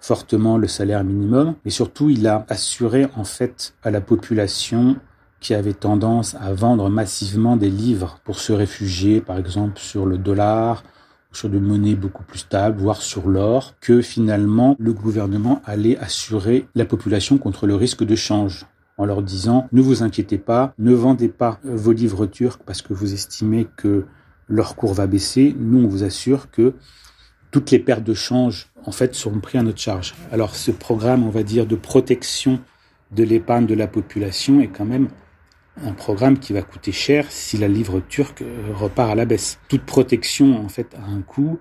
fortement 0.00 0.56
le 0.56 0.68
salaire 0.68 1.04
minimum. 1.04 1.54
Et 1.64 1.70
surtout, 1.70 2.10
il 2.10 2.26
a 2.26 2.46
assuré 2.48 3.06
en 3.16 3.24
fait 3.24 3.74
à 3.82 3.90
la 3.90 4.00
population 4.00 4.96
qui 5.40 5.54
avait 5.54 5.74
tendance 5.74 6.36
à 6.40 6.52
vendre 6.52 6.88
massivement 6.88 7.56
des 7.56 7.70
livres 7.70 8.18
pour 8.24 8.40
se 8.40 8.52
réfugier, 8.52 9.20
par 9.20 9.38
exemple, 9.38 9.78
sur 9.78 10.04
le 10.04 10.18
dollar, 10.18 10.82
sur 11.32 11.48
des 11.48 11.60
monnaies 11.60 11.94
beaucoup 11.94 12.24
plus 12.24 12.38
stables, 12.38 12.80
voire 12.80 13.02
sur 13.02 13.28
l'or, 13.28 13.74
que 13.80 14.00
finalement 14.00 14.76
le 14.78 14.92
gouvernement 14.92 15.60
allait 15.64 15.98
assurer 15.98 16.66
la 16.74 16.84
population 16.84 17.38
contre 17.38 17.66
le 17.66 17.74
risque 17.74 18.04
de 18.04 18.16
change 18.16 18.66
en 18.96 19.04
leur 19.04 19.22
disant 19.22 19.68
ne 19.72 19.80
vous 19.80 20.02
inquiétez 20.02 20.38
pas, 20.38 20.74
ne 20.78 20.92
vendez 20.92 21.28
pas 21.28 21.60
vos 21.62 21.92
livres 21.92 22.26
turcs 22.26 22.60
parce 22.66 22.82
que 22.82 22.92
vous 22.92 23.14
estimez 23.14 23.66
que 23.76 24.06
leur 24.48 24.76
cours 24.76 24.94
va 24.94 25.06
baisser. 25.06 25.54
Nous, 25.58 25.84
on 25.84 25.88
vous 25.88 26.04
assure 26.04 26.50
que 26.50 26.74
toutes 27.50 27.70
les 27.70 27.78
pertes 27.78 28.04
de 28.04 28.14
change, 28.14 28.68
en 28.84 28.92
fait, 28.92 29.14
seront 29.14 29.40
prises 29.40 29.60
à 29.60 29.64
notre 29.64 29.80
charge. 29.80 30.14
Alors, 30.32 30.54
ce 30.54 30.70
programme, 30.70 31.24
on 31.24 31.30
va 31.30 31.42
dire, 31.42 31.66
de 31.66 31.76
protection 31.76 32.60
de 33.12 33.24
l'épargne 33.24 33.66
de 33.66 33.74
la 33.74 33.86
population 33.86 34.60
est 34.60 34.68
quand 34.68 34.84
même 34.84 35.08
un 35.84 35.92
programme 35.92 36.38
qui 36.38 36.52
va 36.52 36.62
coûter 36.62 36.92
cher 36.92 37.26
si 37.30 37.56
la 37.58 37.68
livre 37.68 38.00
turque 38.00 38.42
euh, 38.42 38.72
repart 38.74 39.10
à 39.10 39.14
la 39.14 39.24
baisse. 39.24 39.58
Toute 39.68 39.82
protection, 39.82 40.64
en 40.64 40.68
fait, 40.68 40.94
a 40.94 41.10
un 41.10 41.22
coût, 41.22 41.58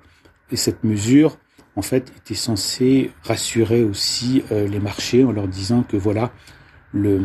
et 0.51 0.55
cette 0.55 0.83
mesure, 0.83 1.37
en 1.75 1.81
fait, 1.81 2.11
était 2.17 2.35
censée 2.35 3.11
rassurer 3.23 3.83
aussi 3.83 4.43
euh, 4.51 4.67
les 4.67 4.79
marchés 4.79 5.23
en 5.23 5.31
leur 5.31 5.47
disant 5.47 5.83
que 5.83 5.97
voilà, 5.97 6.31
le, 6.93 7.19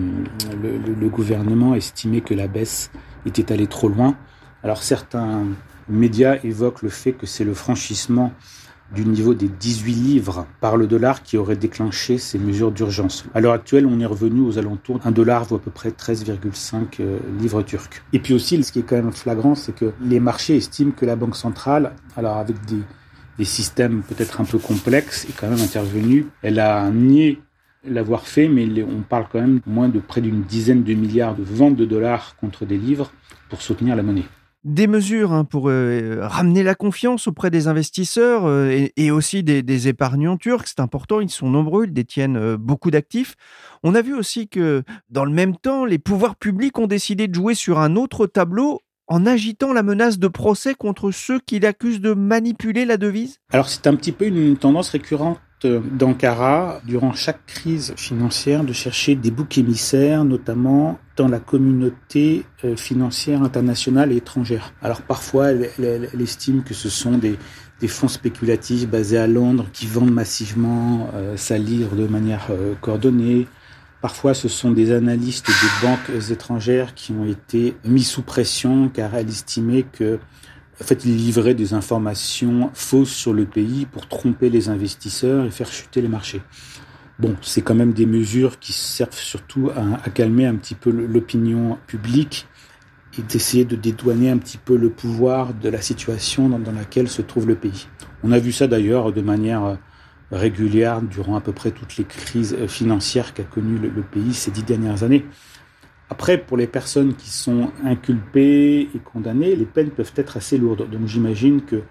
le, 0.60 0.78
le, 0.78 1.08
gouvernement 1.08 1.74
estimait 1.74 2.20
que 2.20 2.34
la 2.34 2.48
baisse 2.48 2.90
était 3.26 3.52
allée 3.52 3.68
trop 3.68 3.88
loin. 3.88 4.16
Alors 4.62 4.82
certains 4.82 5.46
médias 5.88 6.38
évoquent 6.42 6.82
le 6.82 6.88
fait 6.88 7.12
que 7.12 7.26
c'est 7.26 7.44
le 7.44 7.54
franchissement 7.54 8.32
du 8.94 9.04
niveau 9.04 9.34
des 9.34 9.48
18 9.48 9.92
livres 9.92 10.46
par 10.60 10.76
le 10.76 10.86
dollar 10.86 11.22
qui 11.22 11.36
aurait 11.36 11.56
déclenché 11.56 12.18
ces 12.18 12.38
mesures 12.38 12.70
d'urgence. 12.70 13.24
À 13.34 13.40
l'heure 13.40 13.54
actuelle, 13.54 13.86
on 13.86 14.00
est 14.00 14.06
revenu 14.06 14.40
aux 14.40 14.58
alentours 14.58 14.98
d'un 14.98 15.10
dollar 15.10 15.44
vaut 15.44 15.56
à 15.56 15.58
peu 15.58 15.70
près 15.70 15.90
13,5 15.90 17.00
euh, 17.00 17.18
livres 17.40 17.62
turcs. 17.62 18.02
Et 18.12 18.18
puis 18.18 18.34
aussi, 18.34 18.62
ce 18.62 18.72
qui 18.72 18.80
est 18.80 18.82
quand 18.82 18.96
même 18.96 19.12
flagrant, 19.12 19.54
c'est 19.54 19.74
que 19.74 19.92
les 20.02 20.20
marchés 20.20 20.56
estiment 20.56 20.92
que 20.92 21.06
la 21.06 21.16
Banque 21.16 21.36
centrale, 21.36 21.92
alors 22.16 22.36
avec 22.36 22.56
des, 22.66 22.82
des 23.38 23.44
systèmes 23.44 24.02
peut-être 24.02 24.40
un 24.40 24.44
peu 24.44 24.58
complexes, 24.58 25.24
est 25.24 25.36
quand 25.36 25.48
même 25.48 25.60
intervenue. 25.60 26.26
Elle 26.42 26.58
a 26.58 26.90
nié 26.90 27.40
l'avoir 27.84 28.26
fait, 28.26 28.48
mais 28.48 28.68
on 28.82 29.02
parle 29.02 29.26
quand 29.30 29.40
même 29.40 29.60
moins 29.66 29.88
de 29.88 29.98
près 29.98 30.20
d'une 30.20 30.42
dizaine 30.42 30.84
de 30.84 30.94
milliards 30.94 31.34
de 31.34 31.42
ventes 31.42 31.76
de 31.76 31.84
dollars 31.84 32.36
contre 32.36 32.64
des 32.64 32.78
livres 32.78 33.10
pour 33.48 33.62
soutenir 33.62 33.96
la 33.96 34.02
monnaie 34.02 34.24
des 34.64 34.86
mesures 34.86 35.32
hein, 35.32 35.44
pour 35.44 35.68
euh, 35.68 36.18
ramener 36.22 36.62
la 36.62 36.74
confiance 36.74 37.26
auprès 37.26 37.50
des 37.50 37.66
investisseurs 37.66 38.46
euh, 38.46 38.88
et, 38.96 39.10
aussi 39.10 39.42
des, 39.42 39.88
épargnants 39.88 40.36
turcs. 40.36 40.68
C'est 40.68 40.80
important, 40.80 41.20
ils 41.20 41.30
sont 41.30 41.50
nombreux, 41.50 41.86
ils 41.86 41.92
détiennent 41.92 42.36
euh, 42.36 42.56
beaucoup 42.56 42.90
d'actifs. 42.90 43.34
On 43.82 43.94
a 43.94 44.02
vu 44.02 44.14
aussi 44.14 44.48
que 44.48 44.82
dans 45.10 45.24
le 45.24 45.32
même 45.32 45.56
temps, 45.56 45.84
les 45.84 45.98
pouvoirs 45.98 46.36
publics 46.36 46.78
ont 46.78 46.86
décidé 46.86 47.26
de 47.26 47.34
jouer 47.34 47.54
sur 47.54 47.80
un 47.80 47.96
autre 47.96 48.26
tableau 48.26 48.80
en 49.08 49.26
agitant 49.26 49.72
la 49.72 49.82
menace 49.82 50.18
de 50.18 50.28
procès 50.28 50.74
contre 50.74 51.10
ceux 51.10 51.40
qui 51.40 51.58
l'accusent 51.58 52.00
de 52.00 52.14
manipuler 52.14 52.84
la 52.84 52.96
devise 52.96 53.40
Alors 53.50 53.68
c'est 53.68 53.86
un 53.88 53.96
petit 53.96 54.12
peu 54.12 54.26
une 54.26 54.56
tendance 54.56 54.90
récurrente 54.90 55.40
d'Ankara, 55.66 56.80
durant 56.84 57.12
chaque 57.12 57.44
crise 57.46 57.94
financière, 57.96 58.64
de 58.64 58.72
chercher 58.72 59.14
des 59.14 59.30
boucs 59.30 59.58
émissaires, 59.58 60.24
notamment 60.24 60.98
dans 61.16 61.28
la 61.28 61.40
communauté 61.40 62.44
euh, 62.64 62.76
financière 62.76 63.42
internationale 63.42 64.12
et 64.12 64.16
étrangère. 64.16 64.72
Alors 64.82 65.02
parfois, 65.02 65.50
elle, 65.50 66.08
estime 66.20 66.62
que 66.62 66.74
ce 66.74 66.88
sont 66.88 67.18
des, 67.18 67.38
fonds 67.88 68.08
spéculatifs 68.08 68.88
basés 68.88 69.18
à 69.18 69.26
Londres 69.26 69.66
qui 69.72 69.86
vendent 69.86 70.12
massivement 70.12 71.10
euh, 71.14 71.36
sa 71.36 71.58
livre 71.58 71.96
de 71.96 72.06
manière 72.06 72.46
euh, 72.50 72.74
coordonnée. 72.80 73.48
Parfois, 74.00 74.34
ce 74.34 74.48
sont 74.48 74.70
des 74.70 74.92
analystes 74.92 75.46
des 75.48 75.86
banques 75.86 76.30
étrangères 76.30 76.94
qui 76.94 77.12
ont 77.12 77.24
été 77.24 77.74
mis 77.84 78.04
sous 78.04 78.22
pression 78.22 78.88
car 78.88 79.14
elle 79.14 79.28
estimait 79.28 79.84
que 79.84 80.18
en 80.80 80.84
fait, 80.84 81.04
il 81.04 81.16
livrait 81.16 81.54
des 81.54 81.74
informations 81.74 82.70
fausses 82.74 83.12
sur 83.12 83.32
le 83.32 83.44
pays 83.44 83.86
pour 83.86 84.08
tromper 84.08 84.50
les 84.50 84.68
investisseurs 84.68 85.44
et 85.44 85.50
faire 85.50 85.70
chuter 85.70 86.00
les 86.00 86.08
marchés. 86.08 86.42
Bon, 87.18 87.36
c'est 87.42 87.60
quand 87.60 87.74
même 87.74 87.92
des 87.92 88.06
mesures 88.06 88.58
qui 88.58 88.72
servent 88.72 89.12
surtout 89.12 89.70
à, 89.70 90.10
calmer 90.10 90.46
un 90.46 90.56
petit 90.56 90.74
peu 90.74 90.90
l'opinion 90.90 91.78
publique 91.86 92.46
et 93.18 93.22
d'essayer 93.22 93.66
de 93.66 93.76
dédouaner 93.76 94.30
un 94.30 94.38
petit 94.38 94.56
peu 94.56 94.76
le 94.76 94.88
pouvoir 94.88 95.52
de 95.52 95.68
la 95.68 95.82
situation 95.82 96.48
dans, 96.48 96.72
laquelle 96.72 97.08
se 97.08 97.20
trouve 97.20 97.46
le 97.46 97.54
pays. 97.54 97.86
On 98.24 98.32
a 98.32 98.38
vu 98.38 98.50
ça 98.50 98.66
d'ailleurs 98.66 99.12
de 99.12 99.20
manière 99.20 99.78
régulière 100.30 101.02
durant 101.02 101.36
à 101.36 101.42
peu 101.42 101.52
près 101.52 101.70
toutes 101.70 101.98
les 101.98 102.04
crises 102.04 102.56
financières 102.66 103.34
qu'a 103.34 103.42
connues 103.42 103.78
le 103.78 104.02
pays 104.02 104.32
ces 104.32 104.50
dix 104.50 104.62
dernières 104.62 105.02
années. 105.02 105.26
Après, 106.12 106.36
pour 106.36 106.58
les 106.58 106.66
personnes 106.66 107.14
qui 107.14 107.30
sont 107.30 107.70
inculpées 107.86 108.82
et 108.94 108.98
condamnées, 108.98 109.56
les 109.56 109.64
peines 109.64 109.88
peuvent 109.88 110.12
être 110.14 110.36
assez 110.36 110.58
lourdes. 110.58 110.90
Donc 110.90 111.06
j'imagine 111.06 111.62
que 111.62 111.84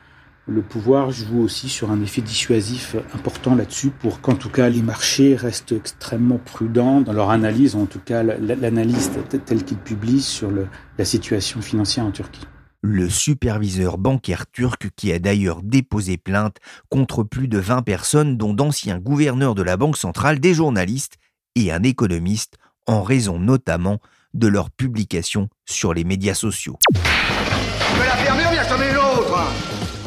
le 0.46 0.62
pouvoir 0.62 1.10
joue 1.10 1.42
aussi 1.42 1.70
sur 1.70 1.90
un 1.90 2.00
effet 2.04 2.22
dissuasif 2.22 2.96
important 3.16 3.56
là-dessus 3.56 3.90
pour 3.90 4.22
qu'en 4.22 4.36
tout 4.36 4.50
cas 4.50 4.70
les 4.70 4.84
marchés 4.84 5.36
restent 5.36 5.72
extrêmement 5.72 6.38
prudents 6.38 7.01
dans 7.01 7.13
leur 7.13 7.32
analyse, 7.32 7.75
en 7.75 7.88
tout 7.88 7.98
cas 7.98 8.22
l'analyse 8.22 9.10
telle 9.44 9.63
qu'ils 9.63 9.80
publient 9.80 10.22
sur 10.22 10.51
la 10.51 11.06
situation 11.06 11.60
financière 11.63 12.06
en 12.06 12.12
Turquie. 12.12 12.46
Le 12.84 13.10
superviseur 13.10 13.98
bancaire 13.98 14.46
turc 14.51 14.92
qui 14.96 15.12
a 15.12 15.18
d'ailleurs 15.18 15.63
déposé 15.63 16.18
plainte 16.18 16.58
contre 16.90 17.24
plus 17.24 17.48
de 17.48 17.58
20 17.58 17.82
personnes 17.82 18.38
dont 18.38 18.54
d'anciens 18.54 19.00
gouverneurs 19.00 19.56
de 19.56 19.63
la 19.63 19.78
Banque 19.78 19.98
centrale, 19.98 20.40
des 20.40 20.54
journalistes 20.54 21.18
et 21.56 21.72
un 21.72 21.82
économiste 21.82 22.60
en 22.88 23.04
raison 23.04 23.40
notamment 23.40 24.00
de 24.34 24.48
leur 24.48 24.72
publication 24.72 25.50
sur 25.66 25.94
les 25.94 26.04
médias 26.04 26.34
sociaux. 26.34 26.78
Que 26.94 28.06
la 28.06 28.16
fermure 28.16 28.52
sonner 28.64 28.94
l'autre 28.94 29.52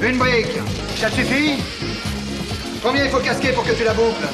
Une 0.02 0.18
brique, 0.18 0.58
ça 0.96 1.10
suffit? 1.10 1.62
Combien 2.82 3.04
il 3.04 3.10
faut 3.10 3.20
casquer 3.20 3.52
pour 3.52 3.64
que 3.64 3.72
tu 3.72 3.84
la 3.84 3.94
boucles? 3.94 4.28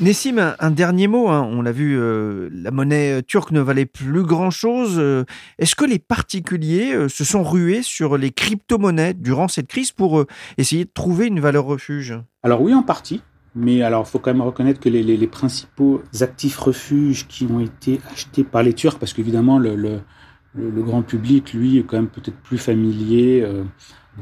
Nessim, 0.00 0.54
un, 0.58 0.70
dernier 0.70 1.06
mot. 1.06 1.28
Hein. 1.28 1.48
On 1.50 1.62
l'a 1.62 1.72
vu, 1.72 1.98
euh, 1.98 2.48
la 2.52 2.70
monnaie 2.70 3.22
turque 3.22 3.50
ne 3.50 3.60
valait 3.60 3.86
plus 3.86 4.22
grand-chose. 4.22 4.96
Euh, 4.98 5.24
est-ce 5.58 5.74
que 5.74 5.84
les 5.84 5.98
particuliers 5.98 6.94
euh, 6.94 7.08
se 7.08 7.24
sont 7.24 7.42
rués 7.42 7.82
sur 7.82 8.16
les 8.16 8.30
crypto-monnaies 8.30 9.14
durant 9.14 9.48
cette 9.48 9.68
crise 9.68 9.92
pour 9.92 10.24
essayer 10.58 10.84
de 10.84 10.90
trouver 10.92 11.26
une 11.26 11.40
valeur 11.40 11.64
refuge? 11.64 12.14
Alors 12.42 12.62
oui, 12.62 12.74
en 12.74 12.82
partie. 12.82 13.22
Mais 13.54 13.82
alors, 13.82 14.04
il 14.06 14.10
faut 14.10 14.18
quand 14.18 14.32
même 14.32 14.42
reconnaître 14.42 14.80
que 14.80 14.88
les, 14.88 15.02
les, 15.02 15.16
les, 15.16 15.26
principaux 15.26 16.02
actifs 16.20 16.58
refuges 16.58 17.26
qui 17.26 17.46
ont 17.46 17.60
été 17.60 18.00
achetés 18.12 18.44
par 18.44 18.62
les 18.62 18.74
Turcs, 18.74 18.98
parce 18.98 19.12
qu'évidemment, 19.12 19.58
le, 19.58 19.74
le, 19.74 20.00
le, 20.54 20.82
grand 20.82 21.02
public, 21.02 21.52
lui, 21.52 21.78
est 21.78 21.82
quand 21.82 21.96
même 21.96 22.08
peut-être 22.08 22.36
plus 22.36 22.58
familier 22.58 23.42
euh, 23.42 23.64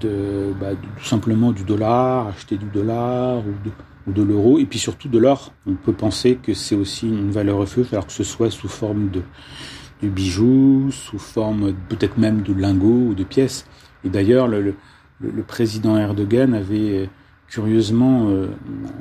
de, 0.01 0.53
bah, 0.59 0.71
tout 0.97 1.05
simplement 1.05 1.53
du 1.53 1.65
dollar, 1.65 2.29
acheter 2.29 2.57
du 2.57 2.67
dollar 2.67 3.39
ou 3.39 3.53
de, 3.65 3.71
ou 4.07 4.13
de 4.13 4.23
l'euro, 4.23 4.59
et 4.59 4.65
puis 4.65 4.79
surtout 4.79 5.09
de 5.09 5.19
l'or. 5.19 5.53
On 5.67 5.75
peut 5.75 5.93
penser 5.93 6.39
que 6.43 6.55
c'est 6.55 6.77
aussi 6.77 7.09
une 7.09 7.31
valeur 7.31 7.59
refuge, 7.59 7.89
alors 7.93 8.07
que 8.07 8.13
ce 8.13 8.25
soit 8.25 8.51
sous 8.51 8.69
forme 8.69 9.11
de, 9.11 9.23
de 10.03 10.09
bijoux, 10.09 10.91
sous 10.91 11.19
forme 11.19 11.75
peut-être 11.89 12.19
même 12.19 12.43
de 12.43 12.55
lingots 12.55 13.09
ou 13.09 13.15
de 13.15 13.25
pièces. 13.25 13.67
Et 14.05 14.09
d'ailleurs, 14.09 14.49
le, 14.49 14.75
le, 15.21 15.43
président 15.43 15.97
Erdogan 15.97 16.55
avait 16.55 17.11
curieusement 17.49 18.29
euh, 18.29 18.49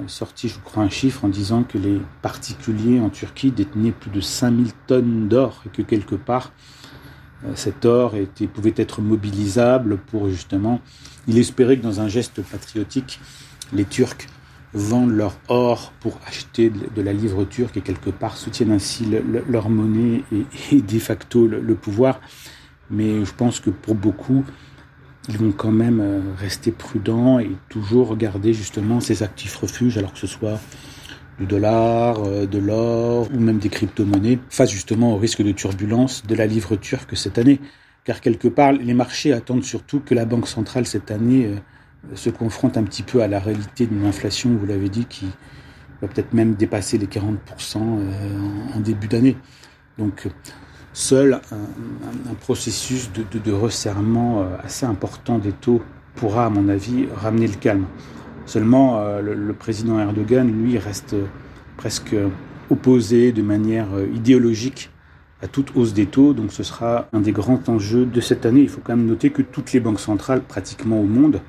sorti, 0.07 0.47
je 0.47 0.59
crois, 0.59 0.83
un 0.83 0.89
chiffre 0.89 1.25
en 1.25 1.27
disant 1.27 1.63
que 1.63 1.77
les 1.77 1.99
particuliers 2.21 2.99
en 2.99 3.09
Turquie 3.09 3.51
détenaient 3.51 3.91
plus 3.91 4.09
de 4.09 4.21
5000 4.21 4.71
tonnes 4.87 5.27
d'or 5.27 5.63
et 5.65 5.69
que 5.69 5.81
quelque 5.81 6.15
part, 6.15 6.51
euh, 7.45 7.51
cet 7.55 7.85
or 7.85 8.15
pouvait 8.53 8.73
être 8.77 9.01
mobilisable 9.01 9.97
pour 9.97 10.29
justement... 10.29 10.81
Il 11.29 11.37
espérait 11.37 11.77
que 11.77 11.83
dans 11.83 11.99
un 11.99 12.07
geste 12.07 12.41
patriotique, 12.41 13.19
les 13.73 13.83
Turcs 13.83 14.27
vendent 14.73 15.11
leur 15.11 15.33
or 15.49 15.91
pour 15.99 16.17
acheter 16.25 16.69
de 16.69 17.01
la 17.01 17.11
livre 17.11 17.43
turque 17.43 17.75
et 17.75 17.81
quelque 17.81 18.11
part 18.11 18.37
soutiennent 18.37 18.71
ainsi 18.71 19.05
leur 19.49 19.69
monnaie 19.69 20.23
et, 20.71 20.81
de 20.81 20.99
facto 20.99 21.45
le 21.47 21.75
pouvoir. 21.75 22.21
Mais 22.89 23.25
je 23.25 23.33
pense 23.33 23.59
que 23.59 23.69
pour 23.69 23.95
beaucoup, 23.95 24.45
ils 25.29 25.37
vont 25.37 25.51
quand 25.51 25.71
même 25.71 25.99
euh, 25.99 26.21
rester 26.37 26.71
prudents 26.71 27.39
et 27.39 27.51
toujours 27.69 28.07
regarder 28.07 28.53
justement 28.53 28.99
ces 28.99 29.23
actifs 29.23 29.55
refuges, 29.55 29.97
alors 29.97 30.13
que 30.13 30.19
ce 30.19 30.27
soit 30.27 30.59
du 31.39 31.45
dollar, 31.45 32.23
euh, 32.23 32.45
de 32.45 32.57
l'or 32.57 33.27
ou 33.33 33.39
même 33.39 33.57
des 33.57 33.69
crypto-monnaies, 33.69 34.39
face 34.49 34.71
justement 34.71 35.13
au 35.13 35.17
risque 35.17 35.41
de 35.41 35.51
turbulence 35.51 36.23
de 36.25 36.35
la 36.35 36.45
livre 36.45 36.75
turque 36.75 37.17
cette 37.17 37.37
année. 37.37 37.59
Car 38.05 38.21
quelque 38.21 38.47
part, 38.47 38.71
les 38.71 38.93
marchés 38.93 39.33
attendent 39.33 39.65
surtout 39.65 39.99
que 39.99 40.15
la 40.15 40.25
Banque 40.25 40.47
centrale 40.47 40.85
cette 40.85 41.11
année 41.11 41.45
euh, 41.45 42.15
se 42.15 42.29
confronte 42.29 42.77
un 42.77 42.83
petit 42.83 43.03
peu 43.03 43.21
à 43.21 43.27
la 43.27 43.39
réalité 43.39 43.85
d'une 43.85 44.05
inflation, 44.05 44.55
vous 44.55 44.65
l'avez 44.65 44.87
dit, 44.87 45.05
qui 45.05 45.27
va 46.01 46.07
peut-être 46.07 46.33
même 46.33 46.53
dépasser 46.53 46.97
les 46.97 47.07
40% 47.07 47.77
en 48.75 48.79
début 48.79 49.07
d'année. 49.07 49.35
Donc 49.97 50.27
Seul 50.99 51.41
un, 51.51 52.33
processus 52.41 53.11
de, 53.11 53.51
resserrement 53.51 54.41
euh, 54.41 54.45
assez 54.63 54.83
important 54.83 55.37
des 55.37 55.51
taux 55.51 55.83
pourra, 56.15 56.47
à 56.47 56.49
mon 56.49 56.69
avis, 56.69 57.05
ramener 57.15 57.45
le 57.45 57.53
calme. 57.53 57.85
Seulement, 58.47 58.97
euh, 58.97 59.21
le, 59.21 59.53
président 59.53 59.99
Erdogan, 59.99 60.51
lui, 60.51 60.79
reste 60.79 61.15
presque 61.77 62.15
opposé 62.71 63.31
de 63.31 63.43
manière 63.43 63.85
euh, 63.93 64.07
idéologique 64.07 64.89
à 65.43 65.47
toute 65.47 65.69
hausse 65.75 65.93
des 65.93 66.07
taux. 66.07 66.33
Donc 66.33 66.51
ce 66.51 66.63
sera 66.63 67.07
un 67.13 67.19
des 67.19 67.31
grands 67.31 67.61
enjeux 67.67 68.07
de 68.07 68.19
cette 68.19 68.47
année. 68.47 68.61
Il 68.61 68.69
faut 68.69 68.81
quand 68.83 68.95
même 68.95 69.05
noter 69.05 69.29
que 69.29 69.43
toutes 69.43 69.73
les 69.73 69.79
banques 69.79 69.99
centrales, 69.99 70.41
pratiquement 70.41 70.99
au 70.99 71.05
monde, 71.05 71.41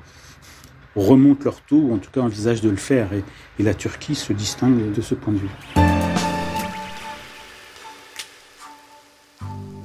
remontent 0.95 1.45
leurs 1.45 1.61
taux, 1.61 1.85
ou 1.87 1.95
en 1.95 1.97
tout 1.97 2.11
cas 2.11 2.21
envisagent 2.21 2.61
de 2.61 2.69
le 2.69 2.75
faire. 2.75 3.09
et 3.13 3.63
la 3.63 3.73
Turquie 3.73 4.13
se 4.13 4.31
distingue 4.31 4.91
de 4.93 5.01
ce 5.01 5.15
point 5.15 5.33
de 5.33 5.39
vue. 5.39 5.88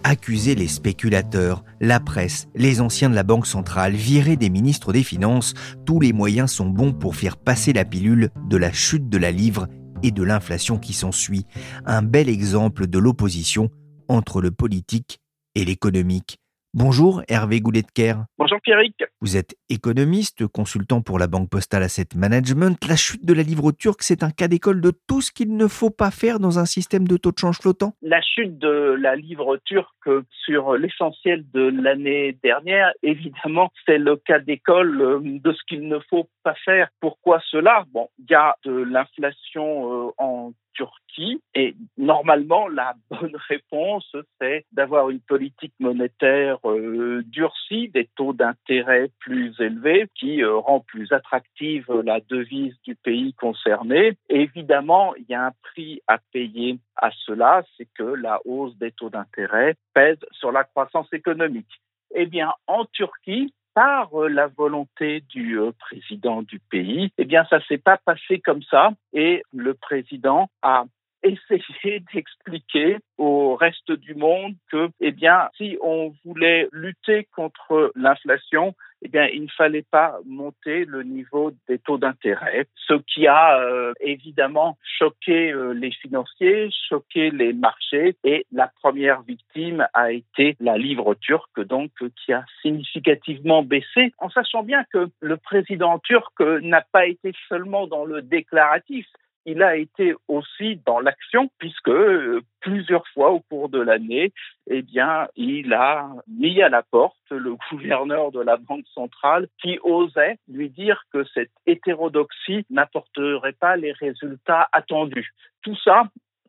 Accuser 0.04 0.54
les 0.54 0.68
spéculateurs, 0.68 1.64
la 1.80 1.98
presse, 1.98 2.46
les 2.54 2.80
anciens 2.80 3.10
de 3.10 3.14
la 3.14 3.22
Banque 3.24 3.46
centrale, 3.46 3.94
virer 3.94 4.36
des 4.36 4.50
ministres 4.50 4.92
des 4.92 5.02
Finances, 5.02 5.54
tous 5.86 5.98
les 5.98 6.12
moyens 6.12 6.52
sont 6.52 6.68
bons 6.68 6.92
pour 6.92 7.16
faire 7.16 7.36
passer 7.36 7.72
la 7.72 7.84
pilule 7.84 8.30
de 8.48 8.56
la 8.56 8.72
chute 8.72 9.08
de 9.08 9.18
la 9.18 9.32
livre 9.32 9.66
et 10.02 10.10
de 10.10 10.22
l'inflation 10.22 10.78
qui 10.78 10.92
s'ensuit. 10.92 11.46
Un 11.86 12.02
bel 12.02 12.28
exemple 12.28 12.86
de 12.86 12.98
l'opposition 12.98 13.70
entre 14.06 14.40
le 14.42 14.50
politique 14.50 15.20
et 15.54 15.64
l'économique. 15.64 16.38
Bonjour 16.76 17.22
Hervé 17.28 17.60
Goulet-Kerr. 17.60 18.24
Bonjour 18.36 18.60
Pierrick. 18.60 18.96
Vous 19.20 19.36
êtes 19.36 19.54
économiste, 19.68 20.48
consultant 20.48 21.02
pour 21.02 21.20
la 21.20 21.28
Banque 21.28 21.48
Postale 21.48 21.84
Asset 21.84 22.08
Management. 22.16 22.76
La 22.88 22.96
chute 22.96 23.24
de 23.24 23.32
la 23.32 23.44
livre 23.44 23.70
turque, 23.70 24.02
c'est 24.02 24.24
un 24.24 24.30
cas 24.30 24.48
d'école 24.48 24.80
de 24.80 24.90
tout 25.06 25.20
ce 25.20 25.30
qu'il 25.30 25.56
ne 25.56 25.68
faut 25.68 25.90
pas 25.90 26.10
faire 26.10 26.40
dans 26.40 26.58
un 26.58 26.64
système 26.64 27.06
de 27.06 27.16
taux 27.16 27.30
de 27.30 27.38
change 27.38 27.60
flottant 27.60 27.92
La 28.02 28.20
chute 28.20 28.58
de 28.58 28.96
la 29.00 29.14
livre 29.14 29.56
turque 29.64 30.10
sur 30.44 30.74
l'essentiel 30.74 31.44
de 31.52 31.62
l'année 31.80 32.36
dernière, 32.42 32.90
évidemment, 33.04 33.70
c'est 33.86 33.98
le 33.98 34.16
cas 34.16 34.40
d'école 34.40 35.00
euh, 35.00 35.20
de 35.22 35.52
ce 35.52 35.60
qu'il 35.68 35.86
ne 35.86 36.00
faut 36.10 36.28
pas 36.42 36.56
faire. 36.64 36.88
Pourquoi 36.98 37.40
cela? 37.52 37.84
Bon, 37.92 38.08
il 38.18 38.26
y 38.28 38.34
a 38.34 38.56
de 38.64 38.72
l'inflation 38.72 40.08
euh, 40.08 40.10
en 40.18 40.52
Turquie. 40.74 41.40
Et 41.54 41.74
normalement, 41.96 42.68
la 42.68 42.94
bonne 43.10 43.36
réponse, 43.48 44.16
c'est 44.40 44.64
d'avoir 44.72 45.10
une 45.10 45.20
politique 45.20 45.74
monétaire 45.78 46.58
euh, 46.64 47.22
durcie, 47.26 47.88
des 47.88 48.08
taux 48.16 48.32
d'intérêt 48.32 49.10
plus 49.20 49.54
élevés, 49.60 50.06
qui 50.14 50.42
euh, 50.42 50.56
rend 50.56 50.80
plus 50.80 51.12
attractive 51.12 51.90
la 52.04 52.20
devise 52.20 52.74
du 52.84 52.94
pays 52.94 53.34
concerné. 53.34 54.16
évidemment, 54.28 55.14
il 55.16 55.24
y 55.28 55.34
a 55.34 55.46
un 55.46 55.52
prix 55.62 56.00
à 56.06 56.18
payer 56.32 56.78
à 56.96 57.10
cela, 57.24 57.62
c'est 57.76 57.88
que 57.94 58.02
la 58.02 58.40
hausse 58.44 58.76
des 58.78 58.92
taux 58.92 59.10
d'intérêt 59.10 59.76
pèse 59.94 60.18
sur 60.32 60.52
la 60.52 60.64
croissance 60.64 61.12
économique. 61.12 61.80
Eh 62.14 62.26
bien, 62.26 62.52
en 62.66 62.84
Turquie, 62.86 63.52
par 63.74 64.08
euh, 64.14 64.28
la 64.28 64.46
volonté 64.46 65.22
du 65.28 65.58
euh, 65.58 65.72
président 65.78 66.42
du 66.42 66.58
pays, 66.58 67.12
eh 67.18 67.24
bien, 67.24 67.44
ça 67.50 67.60
s'est 67.66 67.78
pas 67.78 67.98
passé 67.98 68.40
comme 68.40 68.62
ça. 68.62 68.92
Et 69.12 69.42
le 69.52 69.74
président 69.74 70.48
a 70.62 70.84
essayé 71.22 72.00
d'expliquer 72.12 72.98
au 73.18 73.56
reste 73.56 73.92
du 73.92 74.14
monde 74.14 74.54
que, 74.70 74.88
eh 75.00 75.10
bien, 75.12 75.48
si 75.56 75.78
on 75.82 76.14
voulait 76.24 76.68
lutter 76.72 77.28
contre 77.34 77.92
l'inflation, 77.94 78.74
eh 79.04 79.08
bien, 79.08 79.26
il 79.26 79.42
ne 79.42 79.48
fallait 79.48 79.84
pas 79.88 80.18
monter 80.24 80.86
le 80.86 81.02
niveau 81.02 81.52
des 81.68 81.78
taux 81.78 81.98
d'intérêt, 81.98 82.66
ce 82.88 82.94
qui 82.94 83.26
a 83.26 83.60
euh, 83.60 83.92
évidemment 84.00 84.78
choqué 84.98 85.52
euh, 85.52 85.72
les 85.72 85.90
financiers, 85.92 86.70
choqué 86.88 87.30
les 87.30 87.52
marchés, 87.52 88.16
et 88.24 88.46
la 88.50 88.70
première 88.82 89.20
victime 89.22 89.86
a 89.92 90.10
été 90.10 90.56
la 90.58 90.78
livre 90.78 91.14
turque, 91.14 91.62
donc 91.64 91.90
qui 92.24 92.32
a 92.32 92.44
significativement 92.62 93.62
baissé, 93.62 94.12
en 94.18 94.30
sachant 94.30 94.62
bien 94.62 94.84
que 94.90 95.10
le 95.20 95.36
président 95.36 95.98
turc 95.98 96.40
n'a 96.40 96.80
pas 96.80 97.06
été 97.06 97.32
seulement 97.48 97.86
dans 97.86 98.06
le 98.06 98.22
déclaratif, 98.22 99.06
il 99.46 99.62
a 99.62 99.76
été 99.76 100.14
aussi 100.28 100.80
dans 100.86 101.00
l'action 101.00 101.50
puisque 101.58 101.88
euh, 101.88 102.40
plusieurs 102.60 103.06
fois 103.08 103.30
au 103.30 103.40
cours 103.40 103.68
de 103.68 103.80
l'année, 103.80 104.32
eh 104.68 104.82
bien, 104.82 105.28
il 105.36 105.72
a 105.72 106.10
mis 106.28 106.62
à 106.62 106.68
la 106.68 106.82
porte 106.82 107.16
le 107.30 107.56
gouverneur 107.70 108.32
de 108.32 108.40
la 108.40 108.56
Banque 108.56 108.86
centrale 108.94 109.48
qui 109.60 109.78
osait 109.82 110.38
lui 110.48 110.70
dire 110.70 111.02
que 111.12 111.24
cette 111.34 111.52
hétérodoxie 111.66 112.64
n'apporterait 112.70 113.52
pas 113.52 113.76
les 113.76 113.92
résultats 113.92 114.68
attendus. 114.72 115.32
Tout 115.62 115.76
ça 115.76 116.04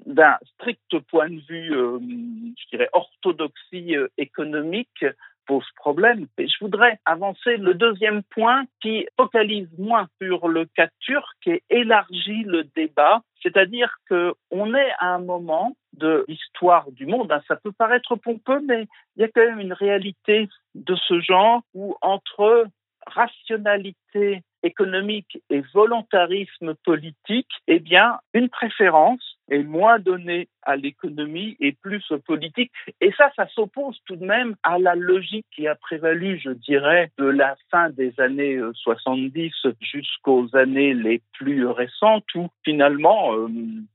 d'un 0.06 0.38
strict 0.54 1.00
point 1.10 1.30
de 1.30 1.42
vue, 1.48 1.76
euh, 1.76 2.00
je 2.00 2.70
dirais, 2.70 2.90
orthodoxie 2.94 3.96
euh, 3.96 4.08
économique, 4.18 5.06
pose 5.46 5.66
problème. 5.76 6.28
Et 6.38 6.48
je 6.48 6.58
voudrais 6.62 7.00
avancer 7.06 7.58
le 7.58 7.74
deuxième 7.74 8.24
point 8.24 8.66
qui 8.82 9.06
focalise 9.18 9.70
moins 9.78 10.08
sur 10.22 10.48
le 10.48 10.66
cas 10.66 10.90
turc 11.00 11.38
et 11.46 11.64
élargit 11.70 12.44
le 12.44 12.64
débat, 12.76 13.22
c'est-à-dire 13.42 13.96
qu'on 14.10 14.74
est 14.74 14.92
à 15.00 15.16
un 15.16 15.20
moment 15.20 15.76
de 15.94 16.26
l'histoire 16.28 16.92
du 16.92 17.06
monde, 17.06 17.32
hein. 17.32 17.42
ça 17.48 17.56
peut 17.56 17.72
paraître 17.72 18.16
pompeux, 18.16 18.62
mais 18.68 18.88
il 19.16 19.22
y 19.22 19.24
a 19.24 19.30
quand 19.30 19.46
même 19.46 19.60
une 19.60 19.74
réalité 19.74 20.50
de 20.74 20.96
ce 20.96 21.22
genre 21.22 21.62
où 21.74 21.96
entre 22.02 22.68
rationalité 23.08 24.44
économique 24.64 25.42
et 25.50 25.62
volontarisme 25.74 26.74
politique, 26.84 27.52
eh 27.68 27.80
bien, 27.80 28.20
une 28.34 28.50
préférence 28.50 29.35
est 29.50 29.64
moins 29.64 30.00
donnée 30.00 30.48
à 30.64 30.76
l'économie 30.76 31.56
et 31.60 31.74
plus 31.74 32.04
au 32.12 32.18
politique. 32.18 32.72
Et 33.02 33.12
ça, 33.18 33.30
ça 33.36 33.48
s'oppose 33.54 34.00
tout 34.06 34.16
de 34.16 34.26
même 34.26 34.56
à 34.64 34.80
la 34.80 34.96
logique 34.96 35.46
qui 35.56 35.68
a 35.68 35.76
prévalu, 35.76 36.40
je 36.44 36.50
dirais, 36.50 37.12
de 37.18 37.26
la 37.26 37.56
fin 37.70 37.90
des 37.90 38.14
années 38.20 38.60
70 38.74 39.52
euh, 39.66 39.74
jusqu'aux 39.80 40.48
années 40.54 40.94
les 40.94 41.22
plus 41.34 41.68
récentes, 41.68 42.26
où 42.36 42.50
finalement 42.64 43.36
euh, 43.36 43.48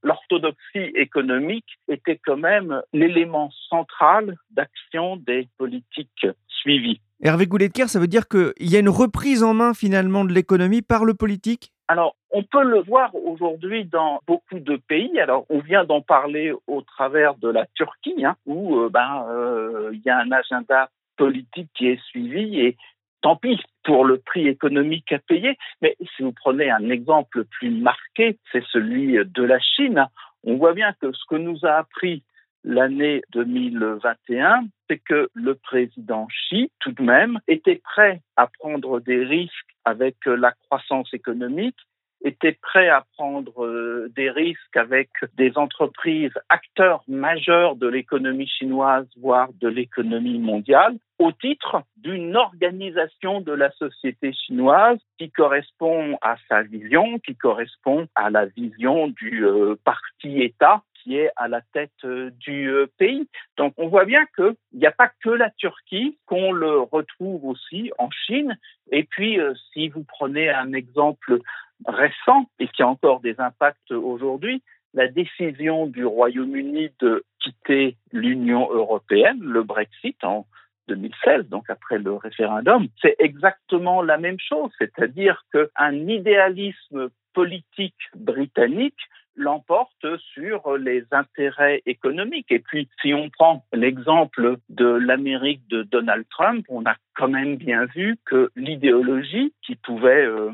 l'orthodoxie 0.03 0.93
économique 0.95 1.79
était 1.89 2.21
quand 2.25 2.37
même 2.37 2.83
l'élément 2.93 3.51
central 3.69 4.37
d'action 4.51 5.17
des 5.17 5.49
politiques 5.59 6.27
suivies. 6.49 7.01
Hervé 7.23 7.47
Goulet-Kerr, 7.47 7.89
ça 7.89 8.01
veut 8.01 8.07
dire 8.07 8.29
qu'il 8.29 8.53
y 8.61 8.77
a 8.77 8.79
une 8.79 8.89
reprise 8.89 9.43
en 9.43 9.53
main 9.53 9.75
finalement 9.75 10.25
de 10.25 10.33
l'économie 10.33 10.81
par 10.81 11.05
le 11.05 11.13
politique? 11.13 11.71
Alors, 11.91 12.15
on 12.31 12.45
peut 12.45 12.63
le 12.63 12.83
voir 12.83 13.13
aujourd'hui 13.17 13.85
dans 13.85 14.21
beaucoup 14.25 14.61
de 14.61 14.77
pays. 14.77 15.19
Alors, 15.19 15.45
on 15.51 15.59
vient 15.59 15.83
d'en 15.83 16.01
parler 16.01 16.53
au 16.69 16.83
travers 16.83 17.35
de 17.35 17.49
la 17.49 17.67
Turquie, 17.75 18.25
hein, 18.25 18.37
où 18.47 18.79
euh, 18.79 18.89
ben 18.89 19.27
euh, 19.29 19.91
il 19.93 20.01
y 20.07 20.09
a 20.09 20.19
un 20.19 20.31
agenda 20.31 20.89
politique 21.17 21.69
qui 21.75 21.89
est 21.89 22.01
suivi 22.01 22.61
et 22.61 22.77
tant 23.23 23.35
pis 23.35 23.61
pour 23.83 24.05
le 24.05 24.19
prix 24.19 24.47
économique 24.47 25.11
à 25.11 25.19
payer. 25.19 25.59
Mais 25.83 25.97
si 26.15 26.23
vous 26.23 26.31
prenez 26.31 26.71
un 26.71 26.91
exemple 26.91 27.43
plus 27.45 27.71
marqué, 27.71 28.39
c'est 28.53 28.63
celui 28.71 29.19
de 29.25 29.43
la 29.43 29.59
Chine. 29.59 30.07
On 30.45 30.59
voit 30.59 30.75
bien 30.75 30.93
que 31.03 31.11
ce 31.11 31.25
que 31.29 31.35
nous 31.35 31.59
a 31.65 31.73
appris 31.73 32.23
l'année 32.65 33.23
2021, 33.33 34.67
c'est 34.89 34.99
que 34.99 35.29
le 35.35 35.55
président 35.55 36.27
Xi, 36.27 36.71
tout 36.81 36.93
de 36.93 37.03
même, 37.03 37.39
était 37.49 37.81
prêt 37.83 38.21
à 38.37 38.47
prendre 38.47 39.01
des 39.01 39.25
risques 39.25 39.53
avec 39.85 40.17
la 40.27 40.53
croissance 40.53 41.13
économique, 41.15 41.77
était 42.23 42.59
prêt 42.61 42.89
à 42.89 43.05
prendre 43.17 43.65
euh, 43.65 44.13
des 44.15 44.31
risques 44.31 44.77
avec 44.77 45.09
des 45.37 45.57
entreprises 45.57 46.33
acteurs 46.49 47.03
majeurs 47.09 47.77
de 47.77 47.87
l'économie 47.87 48.49
chinoise, 48.49 49.07
voire 49.17 49.49
de 49.61 49.69
l'économie 49.69 50.39
mondiale, 50.39 50.97
au 51.19 51.33
titre 51.33 51.83
d'une 51.97 52.37
organisation 52.37 53.41
de 53.41 53.53
la 53.53 53.71
société 53.73 54.33
chinoise 54.33 54.99
qui 55.19 55.31
correspond 55.31 56.19
à 56.23 56.37
sa 56.49 56.63
vision, 56.63 57.19
qui 57.19 57.37
correspond 57.37 58.07
à 58.15 58.31
la 58.31 58.47
vision 58.47 59.09
du 59.09 59.45
euh, 59.47 59.77
parti 59.85 60.43
État 60.43 60.83
qui 61.03 61.17
est 61.17 61.31
à 61.37 61.49
la 61.49 61.61
tête 61.73 61.91
euh, 62.05 62.31
du 62.39 62.69
euh, 62.69 62.87
pays. 62.99 63.29
Donc 63.57 63.75
on 63.77 63.89
voit 63.89 64.05
bien 64.05 64.25
qu'il 64.37 64.55
n'y 64.75 64.87
a 64.87 64.93
pas 64.93 65.11
que 65.23 65.31
la 65.31 65.51
Turquie, 65.51 66.19
qu'on 66.27 66.53
le 66.53 66.81
retrouve 66.81 67.45
aussi 67.45 67.91
en 67.99 68.11
Chine. 68.11 68.59
Et 68.91 69.05
puis 69.05 69.39
euh, 69.39 69.55
si 69.73 69.89
vous 69.89 70.05
prenez 70.05 70.51
un 70.51 70.73
exemple 70.73 71.41
récent 71.87 72.47
et 72.59 72.69
qui 72.69 72.83
a 72.83 72.89
encore 72.89 73.21
des 73.21 73.41
impacts 73.41 73.91
aujourd'hui, 73.91 74.63
la 74.93 75.09
décision 75.09 75.87
du 75.87 76.05
Royaume-Uni 76.05 76.91
de 76.99 77.25
quitter 77.39 77.97
l'Union 78.13 78.71
européenne, 78.71 79.39
le 79.41 79.63
Brexit 79.63 80.23
en 80.25 80.47
2016, 80.91 81.49
donc 81.49 81.71
après 81.71 81.99
le 81.99 82.15
référendum, 82.15 82.89
c'est 83.01 83.17
exactement 83.19 84.03
la 84.03 84.19
même 84.19 84.39
chose, 84.39 84.71
c'est-à-dire 84.79 85.45
qu'un 85.53 85.95
idéalisme 86.09 87.11
politique 87.33 88.03
britannique 88.15 88.99
l'emporte 89.37 90.05
sur 90.35 90.77
les 90.77 91.05
intérêts 91.13 91.83
économiques. 91.87 92.51
Et 92.51 92.59
puis, 92.59 92.89
si 93.01 93.15
on 93.15 93.31
prend 93.31 93.65
l'exemple 93.73 94.57
de 94.69 94.87
l'Amérique 94.87 95.67
de 95.69 95.83
Donald 95.83 96.27
Trump, 96.29 96.67
on 96.69 96.85
a 96.85 96.97
quand 97.15 97.29
même 97.29 97.57
bien 97.57 97.87
vu 97.87 98.19
que 98.27 98.51
l'idéologie 98.57 99.55
qui 99.63 99.77
pouvait 99.77 100.27
euh, 100.27 100.51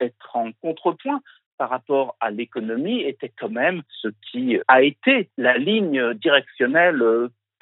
être 0.00 0.36
en 0.36 0.52
contrepoint 0.62 1.20
par 1.58 1.70
rapport 1.70 2.16
à 2.20 2.30
l'économie 2.30 3.02
était 3.02 3.32
quand 3.38 3.50
même 3.50 3.82
ce 3.88 4.08
qui 4.30 4.58
a 4.68 4.82
été 4.82 5.28
la 5.36 5.58
ligne 5.58 6.14
directionnelle 6.14 7.02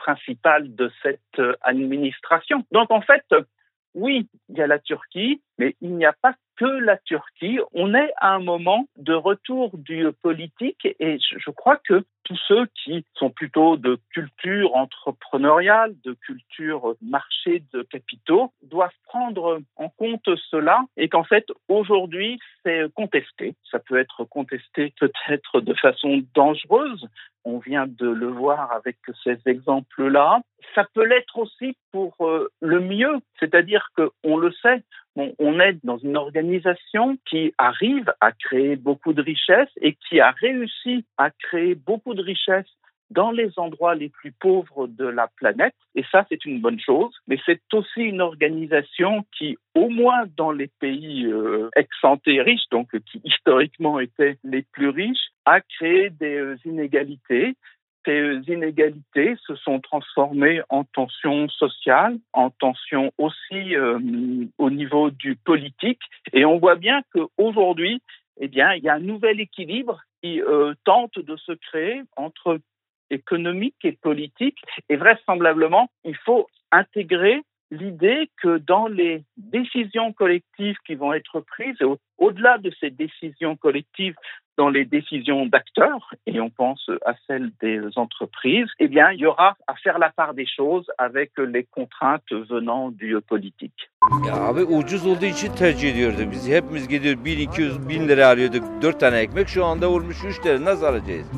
principale 0.05 0.75
de 0.75 0.91
cette 1.03 1.41
administration. 1.63 2.65
Donc 2.73 2.91
en 2.91 3.01
fait, 3.01 3.25
oui, 3.95 4.29
il 4.49 4.59
y 4.59 4.63
a 4.63 4.67
la 4.67 4.79
Turquie, 4.79 5.41
mais 5.59 5.77
il 5.81 5.97
n'y 5.97 6.05
a 6.05 6.13
pas 6.13 6.35
que 6.57 6.65
la 6.65 6.97
Turquie. 6.99 7.59
On 7.73 7.95
est 7.95 8.13
à 8.19 8.35
un 8.35 8.41
moment 8.41 8.87
de 8.97 9.15
retour 9.15 9.77
du 9.77 10.07
politique 10.23 10.87
et 11.01 11.19
je 11.19 11.51
crois 11.51 11.77
que 11.77 12.05
tous 12.25 12.39
ceux 12.49 12.67
qui 12.83 13.05
sont 13.15 13.31
plutôt 13.31 13.77
de 13.77 13.99
culture 14.11 14.75
entrepreneuriale, 14.75 15.95
de 16.05 16.15
culture 16.15 16.95
marché 17.03 17.63
de 17.73 17.83
capitaux, 17.83 18.53
doivent 18.63 18.91
prendre 19.05 19.61
en 19.77 19.89
compte 19.91 20.29
cela 20.51 20.81
et 20.97 21.09
qu'en 21.09 21.25
fait, 21.25 21.47
aujourd'hui, 21.69 22.39
c'est 22.65 22.93
contesté. 22.95 23.55
Ça 23.71 23.79
peut 23.79 23.99
être 23.99 24.25
contesté 24.25 24.95
peut-être 24.99 25.61
de 25.61 25.75
façon 25.75 26.23
dangereuse. 26.35 27.07
On 27.45 27.59
vient 27.59 27.87
de 27.87 28.09
le 28.09 28.29
voir 28.29 28.73
avec 28.73 28.97
ces 29.23 29.37
exemples-là. 29.45 30.41
Ça 30.75 30.87
peut 30.95 31.05
l'être 31.05 31.39
aussi 31.39 31.77
pour 31.93 32.15
euh, 32.27 32.51
le 32.61 32.81
mieux, 32.81 33.19
c'est-à-dire 33.39 33.91
qu'on 33.97 34.39
le 34.39 34.51
sait, 34.63 34.83
on 35.17 35.61
est 35.61 35.77
dans 35.85 35.99
une 35.99 36.17
organisation 36.17 37.17
qui 37.29 37.55
arrive 37.59 38.13
à 38.21 38.33
créer 38.33 38.77
beaucoup 38.77 39.13
de 39.13 39.23
richesses 39.23 39.71
et 39.81 39.97
qui 40.09 40.21
a 40.21 40.31
réussi 40.33 41.05
à 41.19 41.31
créer 41.31 41.75
beaucoup 41.75 42.15
de 42.15 42.23
richesses 42.23 42.67
dans 43.11 43.31
les 43.31 43.51
endroits 43.59 43.95
les 43.95 44.09
plus 44.09 44.33
pauvres 44.33 44.87
de 44.87 45.07
la 45.07 45.29
planète. 45.37 45.75
Et 45.95 46.05
ça, 46.11 46.27
c'est 46.29 46.45
une 46.45 46.61
bonne 46.61 46.81
chose. 46.81 47.15
Mais 47.29 47.39
c'est 47.47 47.61
aussi 47.73 48.01
une 48.01 48.21
organisation 48.21 49.25
qui, 49.37 49.57
au 49.75 49.89
moins 49.89 50.25
dans 50.37 50.51
les 50.51 50.71
pays 50.81 51.27
euh, 51.27 51.69
excentés 51.77 52.41
riches, 52.43 52.69
donc 52.71 52.89
qui 53.11 53.21
historiquement 53.25 54.01
étaient 54.01 54.39
les 54.43 54.63
plus 54.63 54.89
riches, 54.89 55.31
a 55.45 55.61
créé 55.61 56.11
des 56.11 56.37
euh, 56.37 56.57
inégalités 56.65 57.57
ces 58.05 58.41
inégalités 58.49 59.37
se 59.47 59.55
sont 59.57 59.81
transformées 59.81 60.61
en 60.69 60.85
tensions 60.85 61.49
sociales, 61.49 62.19
en 62.33 62.51
tensions 62.51 63.13
aussi 63.19 63.77
euh, 63.77 63.99
au 64.59 64.71
niveau 64.71 65.11
du 65.11 65.37
politique. 65.37 66.01
Et 66.33 66.45
on 66.45 66.59
voit 66.59 66.77
bien 66.77 67.03
qu'aujourd'hui, 67.13 68.03
eh 68.41 68.49
bien, 68.49 68.75
il 68.75 68.83
y 68.83 68.89
a 68.89 68.95
un 68.95 69.01
nouvel 69.01 69.41
équilibre 69.41 70.01
qui 70.23 70.41
euh, 70.43 70.75
tente 70.85 71.19
de 71.19 71.37
se 71.37 71.53
créer 71.53 72.03
entre 72.17 72.59
économique 73.11 73.77
et 73.85 73.93
politique. 73.93 74.59
Et 74.89 74.97
vraisemblablement, 74.97 75.89
il 76.05 76.17
faut 76.17 76.49
intégrer 76.73 77.43
l'idée 77.71 78.31
que 78.43 78.59
dans 78.59 78.87
les 78.87 79.25
décisions 79.37 80.13
collectives 80.13 80.77
qui 80.87 80.95
vont 80.95 81.13
être 81.13 81.41
prises, 81.41 81.79
au-delà 82.19 82.59
de 82.59 82.71
ces 82.81 82.91
décisions 82.91 83.57
collectives, 83.57 84.15
dans 84.57 84.69
les 84.69 84.85
décisions 84.85 85.47
d'acteurs, 85.47 86.15
et 86.27 86.41
on 86.41 86.51
pense 86.51 86.89
à 87.05 87.15
celles 87.27 87.51
des 87.61 87.81
entreprises, 87.97 88.69
eh 88.79 88.89
bien, 88.89 89.11
il 89.11 89.21
y 89.21 89.27
aura 89.27 89.57
à 89.67 89.75
faire 89.75 89.99
la 89.99 90.11
part 90.11 90.35
des 90.35 90.47
choses 90.47 90.87
avec 90.99 91.33
les 91.39 91.65
contraintes 91.65 92.31
venant 92.31 92.91
du 92.91 93.17
politique. 93.29 93.91
Ya 94.27 94.35
abi 94.35 94.63
ucuz 94.63 95.07
olduğu 95.07 95.25
için 95.25 95.53
tercih 95.53 95.91
ediyordu 95.91 96.31
bizi. 96.31 96.55
Hepimiz 96.55 96.89
gidiyor 96.89 97.25
1200 97.25 97.89
bin 97.89 98.09
lira 98.09 98.27
alıyorduk 98.27 98.83
4 98.83 99.01
tane 99.01 99.19
ekmek. 99.19 99.49
Şu 99.49 99.65
anda 99.65 99.89
olmuş 99.91 100.17
3 100.25 100.47
lira. 100.47 100.65
Nasıl 100.65 100.87
alacağız? 100.87 101.31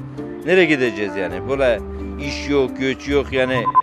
Nereye 0.46 0.64
gideceğiz 0.64 1.16
yani? 1.16 1.48
Böyle 1.48 1.95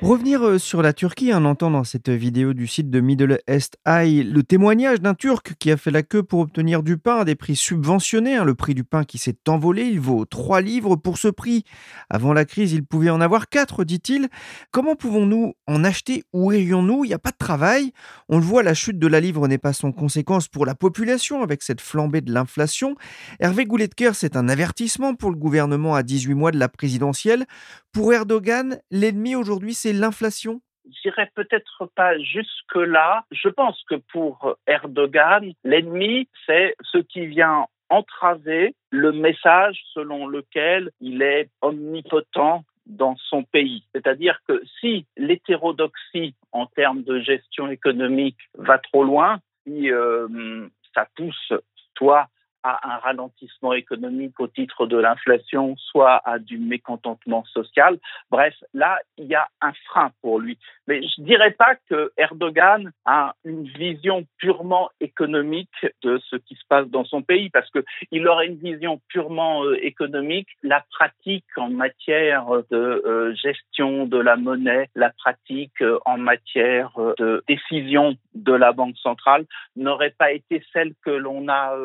Revenir 0.02 0.41
euh, 0.41 0.58
sur 0.58 0.82
la 0.82 0.91
Turquie, 0.91 1.32
on 1.36 1.46
entend 1.46 1.69
dans 1.69 1.84
cette 1.84 2.10
vidéo 2.10 2.54
du 2.54 2.65
site 2.65 2.89
de 2.89 3.00
Middle 3.00 3.39
East 3.48 3.78
Eye 3.86 4.24
le 4.24 4.41
témoignage 4.41 5.02
d'un 5.02 5.13
Turc 5.13 5.54
qui 5.60 5.69
a 5.69 5.78
fait 5.78 5.91
la 5.91 6.02
queue 6.02 6.24
pour 6.24 6.39
obtenir 6.39 6.82
du 6.82 6.98
pain 6.98 7.17
à 7.17 7.26
des 7.26 7.36
prix 7.36 7.56
subventionnés. 7.56 8.38
Hein. 8.38 8.43
Le 8.43 8.56
prix 8.56 8.74
du 8.74 8.84
pain 8.84 9.04
qui 9.04 9.19
s'est 9.19 9.38
envolé, 9.48 9.84
il 9.84 10.00
vaut 10.00 10.26
3 10.26 10.62
livres 10.62 10.96
pour 10.96 11.19
ce 11.19 11.28
prix. 11.28 11.63
Avant 12.10 12.34
la 12.34 12.43
crise, 12.43 12.74
il 12.74 12.84
pouvait 12.84 13.12
en 13.12 13.22
avoir 13.22 13.50
4, 13.50 13.84
dit-il. 13.84 14.30
Comment 14.72 14.96
pouvons-nous 14.96 15.54
en 15.67 15.84
acheter? 15.84 16.24
Où 16.34 16.52
irions-nous? 16.52 17.06
Il 17.06 17.10
n'y 17.10 17.13
a 17.13 17.19
pas 17.19 17.32
de 17.32 17.38
travail. 17.38 17.91
On 18.30 18.38
le 18.38 18.43
voit, 18.43 18.63
la 18.63 18.74
chute 18.74 18.98
de 18.98 19.08
la 19.08 19.19
livre 19.19 19.48
n'est 19.48 19.60
pas 19.60 19.74
sans 19.74 19.91
conséquence 19.91 20.48
pour 20.48 20.65
la 20.65 20.74
population 20.74 21.43
avec 21.43 21.62
cette 21.62 21.82
flambée 21.82 22.22
de 22.22 22.34
l'inflation. 22.34 22.96
Hervé 23.39 23.65
Gouletker, 23.65 24.12
c'est 24.15 24.36
un 24.36 24.50
avertissement 24.50 25.13
pour 25.13 25.30
le 25.30 25.38
gouvernement 25.38 25.93
à 25.93 26.02
18 26.02 26.34
mois 26.34 26.52
de 26.52 26.58
la 26.58 26.67
présidentielle. 26.67 27.46
Pour 27.93 28.12
Erdogan, 28.12 28.79
l'ennemi 28.89 29.36
aujourd'hui, 29.36 29.75
c'est 29.75 29.93
l'inflation? 29.93 30.62
J'irai 31.03 31.29
peut-être 31.36 31.86
pas 31.95 32.17
jusque-là. 32.17 33.23
Je 33.32 33.49
pense 33.49 33.79
que 33.88 33.95
pour 34.12 34.58
Erdogan, 34.65 35.53
l'ennemi, 35.63 36.27
c'est 36.47 36.75
ce 36.91 36.97
qui 36.97 37.27
vient 37.27 37.67
entraver 37.89 38.73
le 38.89 39.12
message 39.12 39.79
selon 39.93 40.25
lequel 40.25 40.89
il 41.01 41.21
est 41.21 41.51
omnipotent 41.62 42.63
dans 42.88 43.15
son 43.29 43.43
pays. 43.43 43.84
C'est-à-dire 43.93 44.39
que 44.47 44.63
si 44.82 45.06
l'hétérodoxie 45.15 46.34
en 46.51 46.65
termes 46.65 47.03
de 47.03 47.19
gestion 47.19 47.69
économique 47.69 48.39
va 48.56 48.79
trop 48.79 49.03
loin, 49.03 49.39
si 49.67 49.91
euh, 49.91 50.67
ça 50.95 51.08
pousse 51.15 51.53
soit 51.95 52.27
à 52.63 52.95
un 52.95 52.97
ralentissement 52.97 53.73
économique 53.73 54.39
au 54.39 54.47
titre 54.47 54.86
de 54.86 54.97
l'inflation, 54.97 55.76
soit 55.78 56.21
à 56.26 56.39
du 56.39 56.58
mécontentement 56.58 57.43
social. 57.45 57.97
Bref, 58.32 58.56
là, 58.73 58.99
il 59.17 59.26
y 59.26 59.36
a 59.36 59.47
un 59.62 59.73
frein 59.88 60.12
pour 60.21 60.39
lui. 60.39 60.58
Mais 60.88 61.02
je 61.02 61.21
dirais 61.21 61.52
pas 61.52 61.76
que 61.89 62.12
Erdogan 62.17 62.91
a 63.06 63.36
une 63.45 63.63
vision 63.63 64.26
purement 64.38 64.89
économique 64.99 65.86
de 66.02 66.19
ce 66.30 66.36
qui 66.36 66.56
se 66.56 66.65
passe 66.67 66.88
dans 66.88 67.06
son 67.06 67.21
pays, 67.21 67.49
parce 67.49 67.69
que 67.69 67.84
il 68.12 68.28
aurait 68.28 68.47
une 68.47 68.58
vision 68.58 69.02
purement 69.10 69.63
euh, 69.63 69.78
économique. 69.84 70.47
La 70.62 70.84
pratique 70.91 71.45
en 71.58 71.69
matière 71.69 72.45
de 72.71 72.78
euh, 73.06 73.36
gestion 73.36 74.06
de 74.06 74.17
la 74.17 74.36
monnaie, 74.36 74.89
la 74.95 75.12
pratique 75.12 75.82
euh, 75.82 75.99
en 76.06 76.17
matière 76.17 76.91
de 77.17 77.43
décision 77.47 78.15
de 78.36 78.54
la 78.54 78.71
Banque 78.71 78.97
centrale 78.97 79.45
n'aurait 79.76 80.15
pas 80.17 80.32
été 80.32 80.63
celle 80.73 80.93
que 81.06 81.12
l'on 81.12 81.47
a 81.47 81.76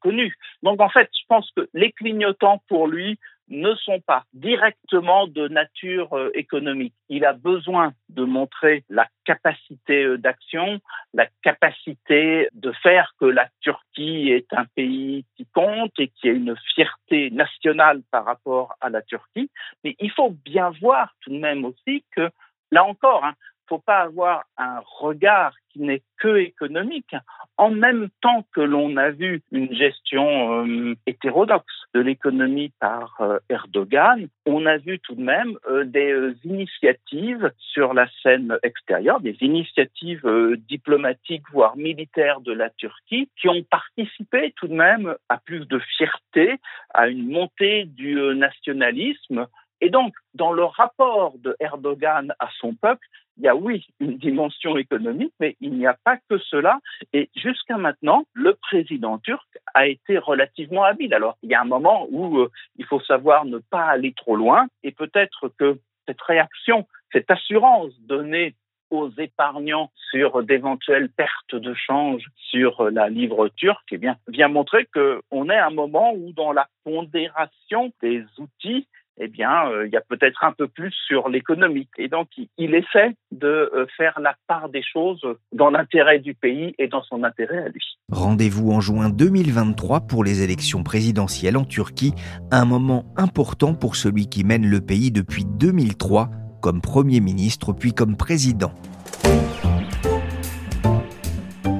connue. 0.00 0.27
Donc 0.62 0.80
en 0.80 0.88
fait, 0.88 1.08
je 1.12 1.24
pense 1.28 1.50
que 1.56 1.68
les 1.74 1.92
clignotants 1.92 2.62
pour 2.68 2.86
lui 2.86 3.18
ne 3.50 3.74
sont 3.76 4.00
pas 4.00 4.24
directement 4.32 5.26
de 5.26 5.48
nature 5.48 6.12
euh, 6.12 6.30
économique. 6.34 6.94
Il 7.08 7.24
a 7.24 7.32
besoin 7.32 7.92
de 8.10 8.24
montrer 8.24 8.84
la 8.88 9.06
capacité 9.24 10.04
euh, 10.04 10.18
d'action, 10.18 10.80
la 11.14 11.26
capacité 11.42 12.48
de 12.52 12.72
faire 12.82 13.14
que 13.18 13.24
la 13.24 13.48
Turquie 13.60 14.30
est 14.30 14.52
un 14.52 14.66
pays 14.74 15.24
qui 15.36 15.46
compte 15.46 15.92
et 15.98 16.08
qui 16.08 16.28
a 16.28 16.32
une 16.32 16.56
fierté 16.74 17.30
nationale 17.30 18.02
par 18.10 18.24
rapport 18.24 18.74
à 18.80 18.90
la 18.90 19.02
Turquie. 19.02 19.50
Mais 19.82 19.96
il 19.98 20.10
faut 20.10 20.30
bien 20.30 20.70
voir 20.80 21.14
tout 21.22 21.30
de 21.30 21.38
même 21.38 21.64
aussi 21.64 22.04
que, 22.14 22.30
là 22.70 22.84
encore, 22.84 23.24
hein, 23.24 23.34
faut 23.68 23.78
pas 23.78 24.00
avoir 24.00 24.44
un 24.56 24.80
regard 24.98 25.54
qui 25.70 25.80
n'est 25.80 26.02
que 26.18 26.38
économique. 26.38 27.14
En 27.56 27.70
même 27.70 28.08
temps 28.20 28.44
que 28.54 28.60
l'on 28.60 28.96
a 28.96 29.10
vu 29.10 29.42
une 29.52 29.72
gestion 29.74 30.64
euh, 30.64 30.94
hétérodoxe 31.06 31.74
de 31.94 32.00
l'économie 32.00 32.72
par 32.80 33.16
euh, 33.20 33.38
Erdogan, 33.48 34.28
on 34.46 34.66
a 34.66 34.78
vu 34.78 34.98
tout 35.00 35.14
de 35.14 35.22
même 35.22 35.58
euh, 35.70 35.84
des 35.84 36.34
initiatives 36.44 37.52
sur 37.58 37.94
la 37.94 38.08
scène 38.22 38.56
extérieure, 38.62 39.20
des 39.20 39.36
initiatives 39.40 40.26
diplomatiques 40.68 41.44
voire 41.52 41.76
militaires 41.76 42.40
de 42.40 42.52
la 42.52 42.70
Turquie 42.70 43.28
qui 43.40 43.48
ont 43.48 43.62
participé 43.70 44.54
tout 44.56 44.68
de 44.68 44.74
même 44.74 45.14
à 45.28 45.38
plus 45.38 45.66
de 45.66 45.78
fierté, 45.96 46.58
à 46.94 47.08
une 47.08 47.28
montée 47.28 47.84
du 47.84 48.14
nationalisme 48.34 49.46
et 49.80 49.90
donc, 49.90 50.14
dans 50.34 50.52
le 50.52 50.64
rapport 50.64 51.38
de 51.38 51.56
Erdogan 51.60 52.34
à 52.38 52.48
son 52.60 52.74
peuple, 52.74 53.06
il 53.38 53.44
y 53.44 53.48
a 53.48 53.56
oui 53.56 53.86
une 54.00 54.18
dimension 54.18 54.76
économique, 54.76 55.32
mais 55.40 55.56
il 55.60 55.72
n'y 55.72 55.86
a 55.86 55.96
pas 56.04 56.16
que 56.28 56.38
cela. 56.38 56.80
Et 57.12 57.30
jusqu'à 57.36 57.76
maintenant, 57.76 58.24
le 58.34 58.54
président 58.54 59.18
turc 59.18 59.46
a 59.74 59.86
été 59.86 60.18
relativement 60.18 60.84
habile. 60.84 61.14
Alors, 61.14 61.38
il 61.42 61.50
y 61.50 61.54
a 61.54 61.60
un 61.60 61.64
moment 61.64 62.06
où 62.10 62.38
euh, 62.38 62.50
il 62.76 62.84
faut 62.84 63.00
savoir 63.00 63.44
ne 63.44 63.58
pas 63.58 63.84
aller 63.84 64.12
trop 64.12 64.36
loin, 64.36 64.66
et 64.82 64.92
peut-être 64.92 65.52
que 65.58 65.78
cette 66.06 66.20
réaction, 66.22 66.86
cette 67.12 67.30
assurance 67.30 67.92
donnée 68.00 68.54
aux 68.90 69.10
épargnants 69.18 69.90
sur 70.10 70.42
d'éventuelles 70.42 71.10
pertes 71.10 71.54
de 71.54 71.74
change 71.74 72.24
sur 72.36 72.90
la 72.90 73.08
livre 73.08 73.48
turque, 73.48 73.92
eh 73.92 73.98
bien, 73.98 74.16
vient 74.28 74.48
montrer 74.48 74.86
qu'on 74.86 75.50
est 75.50 75.56
à 75.56 75.66
un 75.66 75.70
moment 75.70 76.14
où, 76.14 76.32
dans 76.32 76.52
la 76.52 76.68
pondération 76.84 77.92
des 78.00 78.24
outils, 78.38 78.88
eh 79.20 79.28
bien, 79.28 79.68
euh, 79.70 79.86
il 79.86 79.92
y 79.92 79.96
a 79.96 80.00
peut-être 80.00 80.44
un 80.44 80.52
peu 80.52 80.68
plus 80.68 80.92
sur 81.06 81.28
l'économie. 81.28 81.88
Et 81.98 82.08
donc, 82.08 82.28
il, 82.56 82.74
essaie 82.74 83.14
de 83.32 83.70
euh, 83.74 83.86
faire 83.96 84.18
la 84.20 84.34
part 84.46 84.68
des 84.68 84.82
choses 84.82 85.22
dans 85.52 85.70
l'intérêt 85.70 86.18
du 86.18 86.34
pays 86.34 86.74
et 86.78 86.88
dans 86.88 87.02
son 87.02 87.24
intérêt 87.24 87.58
à 87.58 87.68
lui. 87.68 87.98
Rendez-vous 88.10 88.70
en 88.70 88.80
juin 88.80 89.10
2023 89.10 90.02
pour 90.02 90.24
les 90.24 90.42
élections 90.42 90.82
présidentielles 90.82 91.56
en 91.56 91.64
Turquie, 91.64 92.14
un 92.50 92.64
moment 92.64 93.04
important 93.16 93.74
pour 93.74 93.96
celui 93.96 94.28
qui 94.28 94.44
mène 94.44 94.66
le 94.66 94.80
pays 94.80 95.10
depuis 95.10 95.44
2003 95.44 96.30
comme 96.60 96.80
Premier 96.80 97.20
ministre 97.20 97.72
puis 97.72 97.92
comme 97.92 98.16
président. 98.16 98.72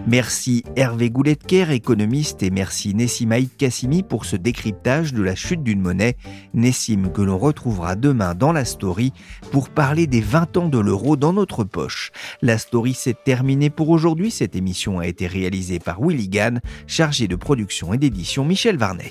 Merci 0.09 0.65
Hervé 0.75 1.11
Gouletker, 1.11 1.71
économiste, 1.71 2.43
et 2.43 2.49
merci 2.49 2.95
Nessim 2.95 3.31
Haït 3.31 3.51
Kassimi 3.59 4.03
pour 4.03 4.25
ce 4.25 4.37
décryptage 4.37 5.13
de 5.13 5.23
la 5.23 5.35
chute 5.35 5.63
d'une 5.63 5.83
monnaie. 5.83 6.17
Nessim 6.55 7.11
que 7.13 7.21
l'on 7.21 7.37
retrouvera 7.37 7.95
demain 7.95 8.35
dans 8.35 8.53
la 8.53 8.65
story 8.65 9.13
pour 9.53 9.69
parler 9.69 10.07
des 10.07 10.23
20 10.23 10.57
ans 10.57 10.69
de 10.71 10.79
l'euro 10.79 11.17
dans 11.17 11.35
notre 11.35 11.63
poche. 11.63 12.11
La 12.41 12.57
story 12.57 12.95
s'est 12.95 13.17
terminée 13.23 13.69
pour 13.69 13.91
aujourd'hui. 13.91 14.31
Cette 14.31 14.57
émission 14.57 14.99
a 14.99 15.07
été 15.07 15.27
réalisée 15.27 15.79
par 15.79 16.01
Willy 16.01 16.31
Gann, 16.31 16.63
chargé 16.87 17.29
de 17.29 17.37
production 17.37 17.93
et 17.93 17.99
d'édition 17.99 18.47
Michel 18.47 18.79
Varnet. 18.79 19.11